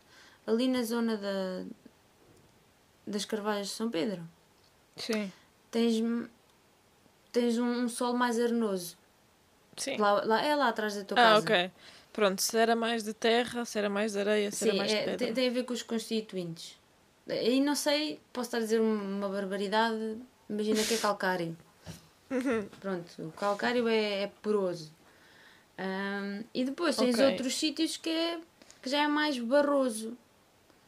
ali 0.46 0.68
na 0.68 0.82
zona 0.82 1.16
da, 1.16 1.64
das 3.06 3.24
Carvalhas 3.24 3.68
de 3.68 3.72
São 3.72 3.90
Pedro, 3.90 4.22
Sim. 4.96 5.32
tens, 5.70 5.94
tens 7.32 7.58
um, 7.58 7.84
um 7.84 7.88
solo 7.88 8.16
mais 8.16 8.38
arenoso. 8.38 8.96
Sim. 9.76 9.96
Lá, 9.96 10.24
lá, 10.24 10.42
é 10.42 10.54
lá 10.54 10.68
atrás 10.68 10.94
da 10.94 11.04
tua 11.04 11.18
Ah, 11.18 11.22
casa. 11.22 11.46
ok. 11.46 11.70
Pronto, 12.14 12.40
se 12.40 12.56
era 12.56 12.76
mais 12.76 13.02
de 13.02 13.12
terra, 13.12 13.64
se 13.64 13.76
era 13.76 13.90
mais 13.90 14.12
de 14.12 14.20
areia, 14.20 14.50
se 14.52 14.62
Sim, 14.62 14.68
era 14.70 14.78
mais 14.78 14.90
de 14.92 14.96
é, 14.96 15.00
pedra. 15.04 15.18
tem, 15.18 15.34
tem 15.34 15.48
a 15.48 15.52
ver 15.52 15.64
com 15.64 15.72
os 15.74 15.82
constituintes. 15.82 16.78
E 17.28 17.60
não 17.60 17.74
sei, 17.74 18.20
posso 18.32 18.46
estar 18.48 18.58
a 18.58 18.60
dizer 18.60 18.80
uma 18.80 19.28
barbaridade, 19.28 20.16
imagina 20.48 20.80
que 20.84 20.94
é 20.94 20.98
calcário. 20.98 21.56
Pronto, 22.80 23.10
o 23.20 23.32
calcário 23.32 23.88
é, 23.88 24.22
é 24.22 24.26
poroso. 24.42 24.92
Ahm, 25.76 26.44
e 26.54 26.64
depois 26.64 26.94
tens 26.94 27.18
Ok. 27.18 27.26
outros 27.30 27.58
sítios 27.58 27.96
que, 27.96 28.08
é, 28.10 28.38
que 28.80 28.88
já 28.88 29.02
é 29.02 29.08
mais 29.08 29.36
barroso. 29.38 30.16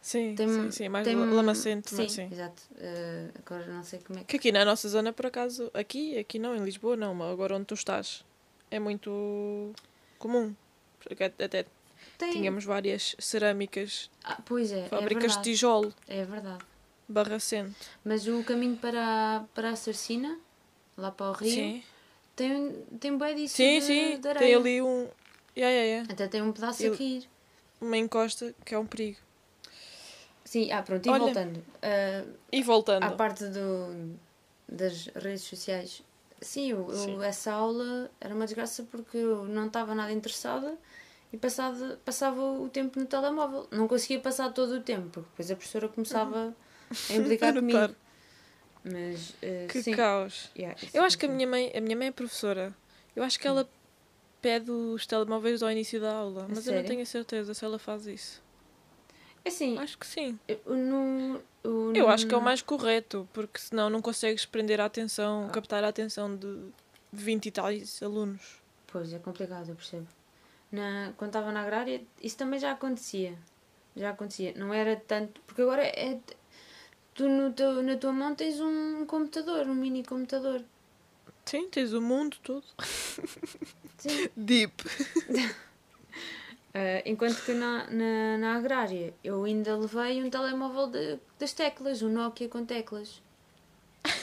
Sim, 0.01 0.37
Tem, 0.37 0.49
sim, 0.49 0.71
sim, 0.71 0.89
mais 0.89 1.05
tem- 1.05 1.17
la- 1.17 1.25
lamacento, 1.27 1.91
sim, 1.91 1.97
mas 1.97 2.13
sim. 2.13 2.29
exato. 2.31 2.63
Ah, 2.79 3.31
agora 3.45 3.67
não 3.67 3.83
sei 3.83 3.99
como 3.99 4.21
é 4.21 4.23
que. 4.23 4.29
Que 4.29 4.37
aqui 4.37 4.53
na 4.53 4.65
nossa 4.65 4.89
zona, 4.89 5.13
por 5.13 5.27
acaso, 5.27 5.69
aqui, 5.75 6.17
aqui 6.17 6.39
não, 6.39 6.55
em 6.55 6.63
Lisboa 6.63 6.97
não, 6.97 7.13
mas 7.17 7.33
agora 7.33 7.57
onde 7.57 7.65
tu 7.65 7.75
estás, 7.75 8.25
é 8.71 8.79
muito 8.79 9.73
comum. 10.21 10.55
Porque 11.07 11.25
at- 11.25 11.41
até 11.41 11.65
Tem... 12.19 12.33
tínhamos 12.33 12.65
várias 12.65 13.15
cerâmicas, 13.19 14.11
Ah, 14.25 14.39
pois 14.45 14.73
é, 14.73 14.87
é 14.87 14.89
fábricas 14.89 15.23
de 15.23 15.29
verdade. 15.29 15.51
tijolo, 15.51 15.95
É 16.09 16.25
verdade. 16.25 16.65
barracente. 17.09 17.77
Mas 18.05 18.27
o 18.27 18.43
caminho 18.43 18.77
para, 18.77 19.45
para 19.55 19.71
a 19.71 19.77
Cercina, 19.77 20.39
lá 20.97 21.11
para 21.11 21.31
o 21.31 21.33
Rio, 21.33 21.51
Sim, 21.51 21.83
tem, 22.35 22.73
tem 23.01 23.17
bem 23.17 23.37
disso 23.37 23.57
sim, 23.57 23.79
de, 23.81 23.87
sim, 23.87 24.21
de 24.21 24.35
tem 24.35 24.55
ali 24.55 24.83
um... 24.83 25.09
Yeah, 25.57 25.73
yeah, 25.75 25.85
yeah. 25.85 26.13
Até 26.13 26.29
tem 26.29 26.43
um 26.43 26.53
pedaço 26.53 26.83
Eu- 26.83 26.93
a 26.95 26.97
cair. 26.97 27.29
Uma 27.81 27.97
encosta 27.99 28.55
que 28.65 28.75
é 28.75 28.79
um 28.79 28.87
perigo. 28.87 29.19
Sim, 30.45 30.71
ah, 30.73 30.83
pronto, 30.83 31.07
e 31.07 31.11
Olha, 31.11 31.19
voltando. 31.25 31.65
ah, 31.83 32.25
E 32.53 32.63
voltando. 32.63 33.05
à 33.05 33.11
parte 33.11 33.45
do, 33.47 34.17
das 34.69 35.07
redes 35.15 35.43
sociais. 35.43 36.03
Sim, 36.41 36.71
eu, 36.71 36.91
Sim. 36.91 37.23
essa 37.23 37.53
aula 37.53 38.11
era 38.21 38.35
uma 38.35 38.45
desgraça 38.45 38.83
porque 38.91 39.17
eu 39.17 39.45
não 39.45 39.67
estava 39.67 39.95
nada 39.95 40.13
interessada 40.13 40.77
e 41.33 41.37
passava, 41.37 41.99
passava 42.05 42.41
o 42.43 42.69
tempo 42.69 42.99
no 43.01 43.07
telemóvel. 43.07 43.67
Não 43.71 43.89
conseguia 43.89 44.21
passar 44.21 44.53
todo 44.53 44.73
o 44.77 44.81
tempo, 44.81 45.09
porque 45.11 45.29
depois 45.31 45.51
a 45.51 45.57
professora 45.57 45.89
começava 45.89 46.55
a 47.11 47.13
implicar 47.15 47.53
comigo. 47.55 47.95
Mas, 48.85 49.35
ah, 49.43 49.67
Que 49.69 49.83
sim. 49.83 49.93
caos. 49.93 50.51
Yeah, 50.57 50.79
Eu 50.95 51.03
acho 51.03 51.19
que 51.19 51.27
a 51.27 51.29
minha 51.29 51.47
mãe, 51.47 51.73
a 51.75 51.81
minha 51.81 51.97
mãe 51.97 52.09
é 52.09 52.13
professora. 52.13 52.75
Eu 53.15 53.23
acho 53.25 53.41
que 53.41 53.49
ela 53.49 53.69
pede 54.41 54.71
os 54.71 55.07
telemóveis 55.07 55.63
ao 55.63 55.71
início 55.71 56.01
da 56.01 56.13
aula, 56.13 56.47
mas 56.49 56.67
eu 56.67 56.75
não 56.75 56.85
tenho 56.85 57.03
a 57.03 57.07
certeza 57.07 57.55
se 57.55 57.65
ela 57.65 57.79
faz 57.79 58.07
isso. 58.07 58.43
É 59.47 59.49
Assim, 59.49 59.79
Acho 59.79 59.97
que 59.97 60.07
sim. 60.09 60.37
eu, 60.49 60.59
no, 60.77 61.41
o- 61.65 61.93
Eu 61.95 62.09
acho 62.09 62.27
que 62.27 62.35
é 62.35 62.37
o 62.37 62.41
no- 62.41 62.45
mais 62.45 62.61
correto, 62.63 63.29
porque 63.33 63.61
senão 63.61 63.89
não 63.89 64.03
consegues 64.03 64.45
prender 64.45 64.81
a 64.81 64.87
atenção, 64.87 65.47
Ah. 65.47 65.51
captar 65.53 65.85
a 65.85 65.89
atenção 65.89 66.35
de 66.37 66.59
20 67.13 67.47
e 67.47 67.51
tais 67.53 68.03
alunos. 68.03 68.61
Pois, 68.89 69.13
é 69.13 69.21
complicado, 69.21 69.69
eu 69.69 69.77
percebo. 69.77 70.09
Na, 70.73 71.13
quando 71.17 71.29
estava 71.29 71.53
na 71.53 71.63
agrária, 71.63 72.03
isso 72.21 72.37
também 72.37 72.59
já 72.59 72.73
acontecia. 72.73 73.39
Já 73.95 74.11
acontecia. 74.11 74.53
Não 74.57 74.75
era 74.75 74.97
tanto. 74.97 75.41
Porque 75.47 75.63
agora 75.63 75.85
é. 75.85 76.19
Tu 77.15 77.29
no 77.29 77.53
teu, 77.53 77.83
na 77.85 77.97
tua 77.97 78.13
mão 78.13 78.35
tens 78.35 78.61
um 78.61 79.07
computador, 79.07 79.69
um 79.69 79.75
mini 79.77 80.03
computador. 80.05 80.61
Sim, 81.45 81.69
tens 81.71 81.93
o 81.93 82.01
mundo 82.03 82.37
todo. 82.43 82.65
Sim. 83.97 84.29
Deep. 84.37 84.75
Ah, 86.79 87.03
enquanto 87.07 87.43
que 87.43 87.55
na, 87.55 87.87
na, 87.91 88.37
na 88.37 88.57
agrária 88.57 89.15
eu 89.25 89.43
ainda 89.45 89.75
levei 89.79 90.23
um 90.23 90.29
telemóvel 90.29 90.89
de, 90.89 91.19
das 91.39 91.55
teclas, 91.55 92.03
um 92.03 92.11
Nokia 92.11 92.51
com 92.51 92.67
teclas. 92.67 93.23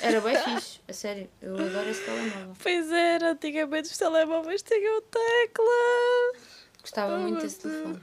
Era 0.02 0.22
bem 0.22 0.36
fixe, 0.38 0.80
a 0.88 0.94
sério. 0.94 1.28
Eu 1.42 1.56
adoro 1.58 1.90
esse 1.90 2.06
telemóvel. 2.06 2.54
Pois 2.62 2.92
era, 2.92 3.32
antigamente 3.32 3.90
os 3.90 3.98
telemóveis 3.98 4.62
tinham 4.62 5.02
tecla. 5.02 6.40
Gostava 6.80 7.16
Oh, 7.16 7.20
muito 7.22 7.42
desse 7.42 7.60
telefone. 7.60 8.00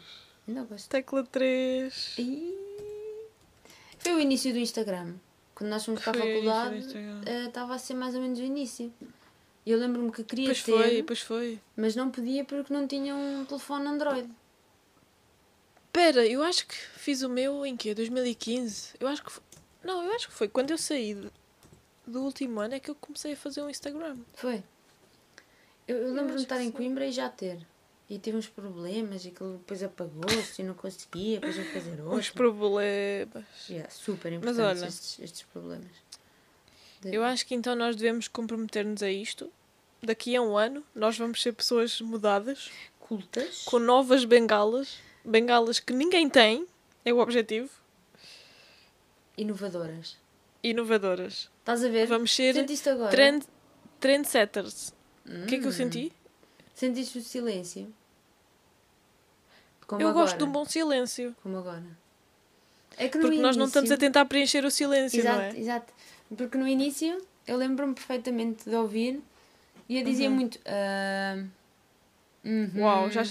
Ainda 0.49 0.63
gosto. 0.65 0.89
Tecla 0.91 1.23
3. 1.25 2.15
Ih. 2.19 2.55
Foi 4.01 4.13
o 4.15 4.19
início 4.21 4.53
do 4.53 4.59
Instagram. 4.59 5.15
Quando 5.55 5.71
nós 5.71 5.85
fomos 5.85 6.03
para 6.03 6.11
a 6.19 6.23
faculdade, 6.23 6.87
eh, 7.27 7.45
estava 7.47 7.75
a 7.75 7.79
ser 7.79 7.95
mais 7.95 8.15
ou 8.17 8.21
menos 8.21 8.39
o 8.41 8.43
início. 8.43 8.93
E 9.65 9.71
eu 9.71 9.79
lembro-me 9.79 10.11
que 10.11 10.25
queria 10.25 10.47
Pois 10.47 10.63
ter, 10.65 10.73
foi, 10.73 11.03
pois 11.03 11.21
foi. 11.21 11.61
mas 11.77 11.95
não 11.95 12.11
podia 12.11 12.45
porque 12.45 12.73
não 12.73 12.87
tinha 12.89 13.15
um 13.15 13.45
telefone 13.45 13.87
Android. 13.87 14.29
Pera, 16.01 16.27
eu 16.27 16.43
acho 16.43 16.67
que 16.67 16.75
fiz 16.75 17.21
o 17.21 17.29
meu 17.29 17.67
em 17.67 17.77
quê? 17.77 17.95
2015? 17.95 18.95
Eu 18.99 19.07
acho 19.07 19.23
que 19.23 19.31
foi... 19.31 19.43
Não, 19.85 20.03
eu 20.03 20.11
acho 20.15 20.29
que 20.29 20.33
foi 20.33 20.49
quando 20.49 20.71
eu 20.71 20.79
saí 20.79 21.15
do 22.07 22.23
último 22.23 22.59
ano 22.59 22.75
é 22.75 22.81
que 22.81 22.91
eu 22.91 22.95
comecei 22.95 23.35
a 23.35 23.37
fazer 23.37 23.61
um 23.61 23.69
Instagram. 23.69 24.17
Foi. 24.33 24.65
Eu, 25.87 25.99
eu 25.99 26.15
lembro-me 26.15 26.37
de 26.37 26.43
estar 26.45 26.59
em. 26.59 26.71
Coimbra 26.71 27.07
e 27.07 27.13
já 27.13 27.29
ter. 27.29 27.67
E 28.09 28.19
tive 28.19 28.39
uns 28.39 28.49
problemas 28.49 29.27
e 29.27 29.29
aquilo 29.29 29.59
depois 29.59 29.83
apagou-se 29.83 30.63
e 30.63 30.65
não 30.65 30.73
conseguia, 30.73 31.39
depois 31.39 31.59
eu 31.59 31.65
fazer 31.67 32.01
outro. 32.01 32.33
problemas. 32.33 33.45
Yeah, 33.69 33.91
super 33.91 34.33
Mas 34.33 34.59
importantes 34.59 34.81
olha, 34.83 34.89
estes, 34.89 35.19
estes 35.19 35.43
problemas. 35.53 35.93
Eu 37.05 37.23
acho 37.23 37.45
que 37.45 37.55
então 37.55 37.77
nós 37.77 37.95
devemos 37.95 38.27
comprometer-nos 38.27 39.03
a 39.03 39.11
isto. 39.11 39.53
Daqui 40.03 40.35
a 40.35 40.41
um 40.41 40.57
ano 40.57 40.83
nós 40.95 41.19
vamos 41.19 41.43
ser 41.43 41.53
pessoas 41.53 42.01
mudadas, 42.01 42.71
Cultas. 42.99 43.65
com 43.65 43.79
novas 43.79 44.25
bengalas. 44.25 45.10
Bengalas 45.25 45.79
que 45.81 45.93
ninguém 45.93 46.29
tem, 46.29 46.67
é 47.05 47.13
o 47.13 47.19
objetivo. 47.19 47.69
Inovadoras. 49.37 50.17
Inovadoras. 50.63 51.49
Estás 51.61 51.85
a 51.85 51.89
ver? 51.89 52.07
Vamos 52.07 52.35
ser 52.35 52.55
Sentiste 52.55 52.89
agora? 52.89 53.11
trend, 53.11 53.45
trendsetters. 53.99 54.93
O 55.27 55.47
que 55.47 55.57
é 55.57 55.59
que 55.59 55.65
eu 55.65 55.69
Hum. 55.71 55.73
senti? 55.73 56.13
Sentiste 56.75 57.19
o 57.19 57.23
silêncio? 57.23 57.93
Como 59.87 60.03
eu 60.03 60.09
agora. 60.09 60.25
gosto 60.27 60.39
de 60.39 60.45
um 60.45 60.53
bom 60.53 60.65
silêncio. 60.65 61.35
Como 61.43 61.57
agora. 61.59 61.83
É 62.97 63.09
que 63.09 63.17
no 63.19 63.25
Porque 63.25 63.41
nós 63.41 63.57
não 63.57 63.67
estamos 63.67 63.91
a 63.91 63.95
início- 63.95 63.99
tentar 64.07 64.25
preencher 64.27 64.65
o 64.65 64.71
silêncio, 64.71 65.21
Exato, 65.21 65.37
não 65.39 65.45
é? 65.45 65.59
exato. 65.59 65.93
Porque 66.37 66.57
no 66.59 66.67
início 66.69 67.21
eu 67.47 67.57
lembro-me 67.57 67.95
perfeitamente 67.95 68.69
de 68.69 68.75
ouvir 68.77 69.21
e 69.89 69.99
eu 69.99 70.05
dizia 70.05 70.29
Uhum. 70.29 70.35
muito. 70.37 70.59
"Ah, 70.67 71.43
uhum." 72.45 72.71
Uau, 72.83 73.11
já, 73.11 73.23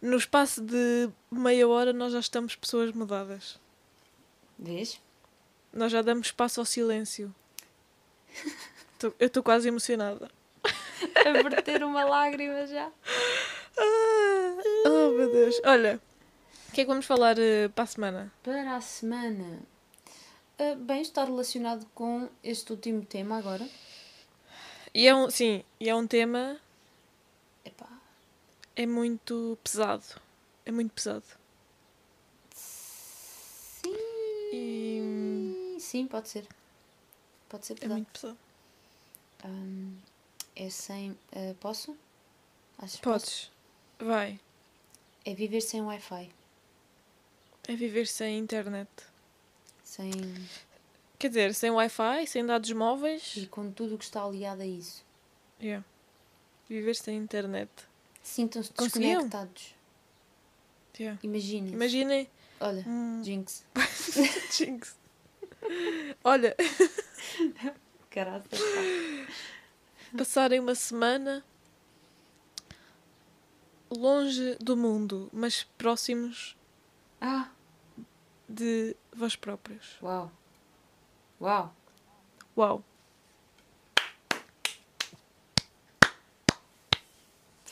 no 0.00 0.16
espaço 0.16 0.60
de 0.62 1.08
meia 1.30 1.66
hora 1.68 1.92
nós 1.92 2.12
já 2.12 2.20
estamos 2.20 2.54
pessoas 2.56 2.92
mudadas. 2.92 3.58
Vês? 4.58 5.00
Nós 5.72 5.90
já 5.90 6.02
damos 6.02 6.26
espaço 6.28 6.60
ao 6.60 6.66
silêncio. 6.66 7.34
Tô- 8.98 9.12
eu 9.18 9.26
estou 9.26 9.42
quase 9.42 9.68
emocionada. 9.68 10.30
A 11.26 11.32
verter 11.48 11.82
uma 11.82 12.04
lágrima 12.04 12.66
já. 12.66 12.90
Ah, 13.78 14.62
oh 14.86 15.10
meu 15.16 15.32
Deus. 15.32 15.60
Olha, 15.64 16.00
o 16.68 16.72
que 16.72 16.80
é 16.82 16.84
que 16.84 16.88
vamos 16.88 17.06
falar 17.06 17.36
eh, 17.38 17.68
para 17.68 17.84
a 17.84 17.86
semana? 17.86 18.32
Para 18.42 18.76
a 18.76 18.80
semana. 18.80 19.60
Ah, 20.58 20.74
bem, 20.76 21.02
está 21.02 21.24
relacionado 21.24 21.86
com 21.94 22.28
este 22.44 22.70
último 22.72 23.04
tema 23.04 23.38
agora. 23.38 23.66
E 24.94 25.06
é 25.08 25.14
um, 25.14 25.28
sim, 25.30 25.64
e 25.80 25.88
é 25.88 25.94
um 25.94 26.06
tema 26.06 26.58
é 28.76 28.86
muito 28.86 29.58
pesado. 29.62 30.04
É 30.64 30.70
muito 30.72 30.92
pesado. 30.92 31.24
sim. 32.54 33.92
E 34.52 35.76
Sim, 35.80 36.06
pode 36.06 36.28
ser. 36.28 36.46
Pode 37.48 37.66
ser 37.66 37.74
É 37.74 37.76
pesado. 37.76 37.94
muito 37.94 38.08
pesado. 38.12 38.38
Hum, 39.44 39.96
é 40.54 40.70
sem. 40.70 41.18
eh, 41.32 41.54
posso? 41.60 41.96
Achas 42.78 42.96
que 42.96 43.02
posso? 43.02 43.26
Podes. 43.26 43.50
Vai. 43.98 44.40
É 45.24 45.34
viver 45.34 45.60
sem 45.60 45.82
Wi-Fi. 45.82 46.30
É 47.68 47.76
viver 47.76 48.06
sem 48.06 48.38
internet. 48.38 48.88
Sem. 49.84 50.10
Quer 51.18 51.28
dizer, 51.28 51.54
sem 51.54 51.70
Wi-Fi, 51.70 52.26
sem 52.26 52.44
dados 52.44 52.70
móveis. 52.72 53.34
E 53.36 53.46
com 53.46 53.70
tudo 53.70 53.94
o 53.94 53.98
que 53.98 54.04
está 54.04 54.26
ligado 54.28 54.60
a 54.62 54.66
isso. 54.66 55.04
Yeah. 55.60 55.84
Viver 56.68 56.94
sem 56.96 57.16
internet. 57.16 57.70
Sintam-se 58.22 58.72
desconectados. 58.72 59.74
Yeah. 60.98 61.18
Imaginem. 61.22 61.72
Imaginem. 61.72 62.28
Olha, 62.60 62.84
Hum, 62.86 63.22
Jinx. 63.24 63.64
jinx. 64.52 64.96
Olha, 66.22 66.54
Caraca. 68.10 68.48
passarem 70.16 70.60
uma 70.60 70.74
semana 70.74 71.44
longe 73.90 74.54
do 74.60 74.76
mundo, 74.76 75.28
mas 75.32 75.64
próximos 75.76 76.56
Ah, 77.20 77.48
de 78.48 78.96
vós 79.14 79.34
próprios. 79.36 79.96
uau. 80.02 80.30
Uau. 81.40 81.74
Uau! 82.56 82.84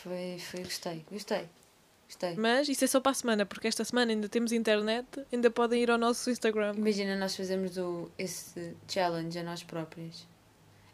Foi, 0.02 0.38
foi, 0.38 0.62
gostei, 0.62 1.04
gostei. 1.10 1.48
Gostei. 2.06 2.34
Mas 2.34 2.68
isso 2.68 2.84
é 2.84 2.88
só 2.88 2.98
para 3.00 3.12
a 3.12 3.14
semana, 3.14 3.46
porque 3.46 3.68
esta 3.68 3.84
semana 3.84 4.10
ainda 4.10 4.28
temos 4.28 4.50
internet, 4.50 5.06
ainda 5.32 5.48
podem 5.48 5.80
ir 5.80 5.90
ao 5.92 5.98
nosso 5.98 6.28
Instagram. 6.28 6.74
Imagina 6.76 7.16
nós 7.16 7.36
fazemos 7.36 7.76
o, 7.76 8.10
esse 8.18 8.76
challenge 8.88 9.38
a 9.38 9.44
nós 9.44 9.62
próprios. 9.62 10.26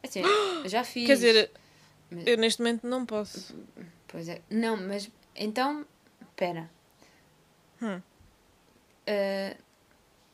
Assim, 0.03 0.21
eu 0.63 0.69
já 0.69 0.85
fiz. 0.85 1.07
Quer 1.07 1.15
dizer, 1.15 1.51
Mas- 2.11 2.27
eu 2.27 2.37
neste 2.37 2.61
momento 2.61 2.87
não 2.87 3.07
posso. 3.07 3.55
Pois 4.09 4.29
é. 4.29 4.43
Não, 4.51 4.77
mas 4.77 5.11
então, 5.35 5.87
espera. 6.21 6.71
Hum. 7.81 8.01
Uh, 9.09 9.57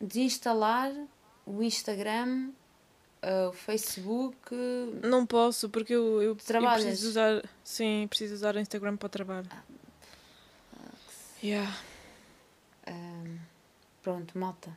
desinstalar 0.01 0.93
o 1.47 1.63
Instagram, 1.63 2.51
uh, 3.23 3.49
o 3.49 3.53
Facebook. 3.53 4.55
Não 5.03 5.25
posso, 5.25 5.69
porque 5.69 5.95
eu, 5.95 6.23
eu, 6.23 6.23
eu 6.23 6.37
preciso 6.37 7.09
usar. 7.09 7.43
Sim, 7.65 8.07
preciso 8.09 8.35
usar 8.35 8.57
o 8.57 8.59
Instagram 8.59 8.97
para 8.97 9.07
o 9.07 9.11
trabalho. 9.11 9.49
Yeah. 11.43 11.75
um, 12.87 13.39
pronto, 14.01 14.39
malta. 14.39 14.77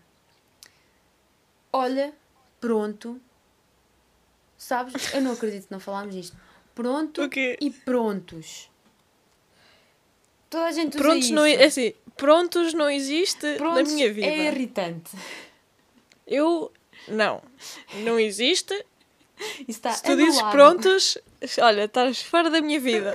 Olha, 1.72 2.14
pronto. 2.60 3.22
Sabes? 4.58 5.14
Eu 5.14 5.22
não 5.22 5.34
acredito 5.34 5.68
que 5.68 5.72
não 5.72 5.80
falámos 5.80 6.16
disto. 6.16 6.36
Pronto 6.74 7.24
O 7.24 7.30
quê? 7.30 7.58
e 7.62 7.70
prontos. 7.70 8.70
Toda 10.50 10.66
a 10.66 10.72
gente 10.72 10.96
usa 10.96 11.04
Prontos 11.04 11.26
isso. 11.26 11.34
não, 11.34 11.46
é 11.46 11.66
assim, 11.66 11.94
prontos 12.18 12.74
não 12.74 12.90
existe 12.90 13.56
Prontos 13.58 13.90
na 13.90 13.96
minha 13.96 14.14
vida. 14.14 14.28
É 14.28 14.48
irritante. 14.48 15.12
Eu 16.26 16.72
não. 17.08 17.42
Não 18.04 18.20
existe. 18.20 18.74
Está 19.68 19.92
Se 19.94 20.04
tu 20.04 20.16
dizes 20.16 20.38
anulado. 20.40 20.52
prontos, 20.54 21.18
olha, 21.62 21.84
estás 21.86 22.22
fora 22.22 22.50
da 22.50 22.62
minha 22.62 22.80
vida. 22.80 23.14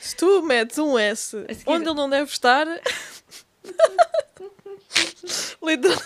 Se 0.00 0.16
tu 0.16 0.42
metes 0.42 0.78
um 0.78 0.98
S 0.98 1.30
seguir- 1.30 1.62
onde 1.66 1.84
ele 1.88 1.94
não 1.94 2.08
deve 2.08 2.30
estar. 2.30 2.66
Literal- 5.62 5.98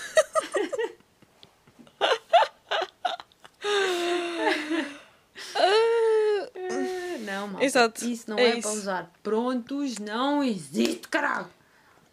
Ah, 5.57 7.18
Não, 7.20 7.49
malta. 7.49 7.64
Exato, 7.64 8.05
Isso 8.07 8.28
não 8.30 8.39
é 8.39 8.45
é, 8.47 8.51
para 8.51 8.59
isso. 8.59 8.68
usar. 8.72 9.11
Prontos 9.22 9.99
não 9.99 10.43
existe, 10.43 11.09
caralho. 11.09 11.49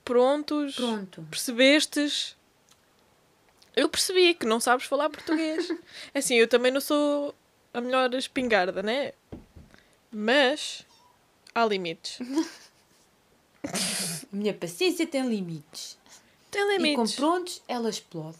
prontos. 0.03 0.75
Pronto. 0.75 1.25
Percebestes? 1.29 2.35
Eu 3.75 3.87
percebi 3.89 4.33
que 4.33 4.45
não 4.45 4.59
sabes 4.59 4.85
falar 4.85 5.09
português. 5.09 5.67
Assim, 6.13 6.35
eu 6.35 6.47
também 6.47 6.71
não 6.71 6.81
sou 6.81 7.33
a 7.73 7.79
melhor 7.81 8.13
espingarda, 8.13 8.83
né? 8.83 9.13
Mas 10.11 10.85
há 11.55 11.63
limites. 11.65 12.19
A 13.63 14.25
minha 14.35 14.53
paciência 14.53 15.07
tem 15.07 15.27
limites. 15.27 15.97
Tem 16.49 16.61
E 16.63 16.67
com 16.67 16.83
limites. 16.83 17.15
prontos, 17.15 17.61
ela 17.67 17.89
explode. 17.89 18.37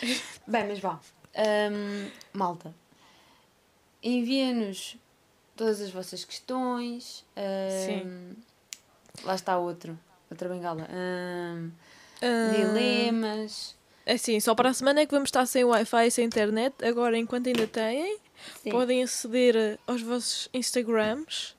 Bem, 0.46 0.66
mas 0.66 0.78
vá. 0.78 0.98
Ahm, 1.34 2.10
malta. 2.32 2.74
Envia-nos 4.02 4.96
todas 5.56 5.80
as 5.80 5.90
vossas 5.90 6.24
questões. 6.24 7.24
ahm, 7.36 8.34
Lá 9.24 9.34
está 9.34 9.58
outro. 9.58 9.98
Outra 10.30 10.48
bengala. 10.48 10.86
Ahm, 10.90 11.70
Ah, 12.22 12.50
dilemas. 12.50 13.74
Assim, 14.06 14.38
só 14.38 14.54
para 14.54 14.70
a 14.70 14.74
semana 14.74 15.00
é 15.00 15.06
que 15.06 15.12
vamos 15.12 15.28
estar 15.28 15.44
sem 15.46 15.64
Wi-Fi 15.64 16.06
e 16.06 16.10
sem 16.12 16.24
internet. 16.26 16.74
Agora, 16.84 17.18
enquanto 17.18 17.48
ainda 17.48 17.66
têm, 17.66 18.18
Sim. 18.62 18.70
podem 18.70 19.02
aceder 19.02 19.80
aos 19.84 20.00
vossos 20.00 20.48
Instagrams 20.54 21.56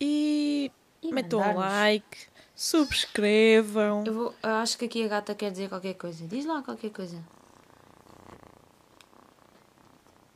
e, 0.00 0.70
E 1.02 1.12
metam 1.12 1.40
um 1.40 1.56
like, 1.56 2.18
subscrevam. 2.54 4.04
Eu, 4.06 4.14
vou, 4.14 4.34
eu 4.42 4.50
acho 4.50 4.78
que 4.78 4.84
aqui 4.84 5.04
a 5.04 5.08
gata 5.08 5.34
quer 5.34 5.50
dizer 5.50 5.68
qualquer 5.68 5.94
coisa. 5.94 6.24
Diz 6.26 6.46
lá 6.46 6.62
qualquer 6.62 6.90
coisa. 6.90 7.20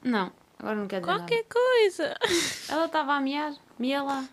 Não, 0.03 0.33
agora 0.59 0.75
não 0.75 0.89
quer 0.89 1.01
dizer 1.01 1.13
nada. 1.13 1.23
Qualquer 1.23 1.45
coisa. 1.45 2.17
Ela 2.69 2.87
estava 2.87 3.15
a 3.15 3.21
miar. 3.21 3.55
Mia 3.79 4.03
lá. 4.03 4.29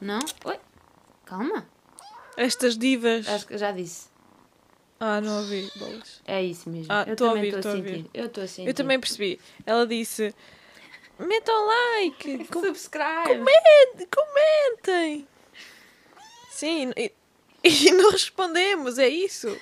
Não? 0.00 0.20
Oi. 0.44 0.60
Calma. 1.24 1.66
Estas 2.36 2.78
divas. 2.78 3.28
Acho 3.28 3.46
que 3.46 3.58
já 3.58 3.72
disse. 3.72 4.11
Ah, 5.04 5.20
não 5.20 5.38
ouvi, 5.38 5.68
bolas. 5.74 6.20
É 6.24 6.40
isso 6.40 6.70
mesmo. 6.70 6.86
Ah, 6.92 7.04
eu 7.08 7.16
tô 7.16 7.26
também 7.30 7.46
ouvir, 7.46 7.56
estou 7.56 7.58
a 7.58 7.74
tô 7.74 7.80
a 7.80 7.82
sentir. 7.82 8.10
Eu 8.14 8.26
estou 8.26 8.44
a 8.44 8.46
sentir. 8.46 8.68
Eu 8.68 8.74
também 8.74 9.00
percebi. 9.00 9.40
Ela 9.66 9.84
disse: 9.84 10.32
metam 11.18 11.66
like, 11.66 12.44
com- 12.52 12.60
Subscribe. 12.60 13.26
comente- 13.26 14.08
comentem. 14.14 15.26
Sim, 16.50 16.92
e, 16.96 17.12
e 17.64 17.90
não 17.90 18.12
respondemos, 18.12 18.96
é 18.96 19.08
isso. 19.08 19.58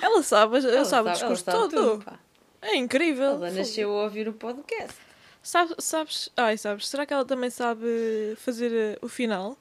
Ela 0.00 0.22
sabe, 0.22 0.58
ela, 0.58 0.84
sabe 0.84 1.08
o 1.08 1.12
discurso 1.12 1.44
todo. 1.44 1.98
tudo. 1.98 2.18
É 2.62 2.76
incrível. 2.76 3.30
Ela 3.32 3.50
nasceu 3.50 3.90
a 3.98 4.04
ouvir 4.04 4.28
o 4.28 4.32
podcast. 4.32 4.96
Sabe, 5.42 5.74
sabes, 5.78 6.28
ai, 6.36 6.56
sabes, 6.56 6.86
será 6.86 7.04
que 7.04 7.12
ela 7.12 7.24
também 7.24 7.50
sabe 7.50 8.36
fazer 8.36 8.70
eh, 8.72 8.98
o 9.02 9.08
final? 9.08 9.56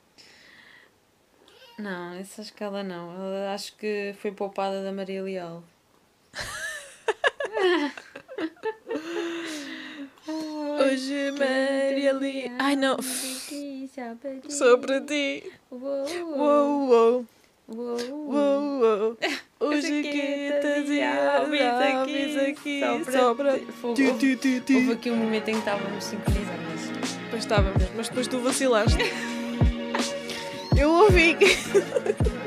Não, 1.78 2.19
isso 2.19 2.41
acho 2.41 2.53
que 2.53 2.63
ela 2.63 2.82
não. 2.82 3.13
Ela 3.13 3.53
acho 3.53 3.75
que 3.75 4.15
foi 4.19 4.32
poupada 4.32 4.84
da 4.84 4.91
Maria 4.91 5.21
Leal. 5.21 5.63
Hoje 10.28 11.32
Maria 11.38 12.13
Lee. 12.13 12.51
Ai 12.57 12.75
não, 12.75 12.97
sobre 14.49 15.01
ti. 15.01 15.51
Uou, 15.69 16.05
uou, 16.36 17.25
uou, 17.67 17.97
uou. 18.11 19.17
Hoje 19.59 20.01
que 20.01 20.51
te 20.61 20.82
dizia 20.82 21.38
avis 21.38 22.38
aqui 22.38 22.82
só 23.11 23.36
para 23.36 23.59
ti. 23.59 23.67
Houve 23.84 24.91
aqui 24.93 25.11
um 25.11 25.17
momento 25.17 25.49
em 25.49 25.53
que 25.53 25.59
estávamos 25.59 26.03
sincronizadas. 26.03 26.91
Pois 27.30 27.43
estávamos, 27.43 27.84
mas 27.95 28.09
depois 28.09 28.28
tu 28.28 28.39
vacilaste. 28.39 28.97
Eu 30.78 30.91
ouvi. 30.91 31.36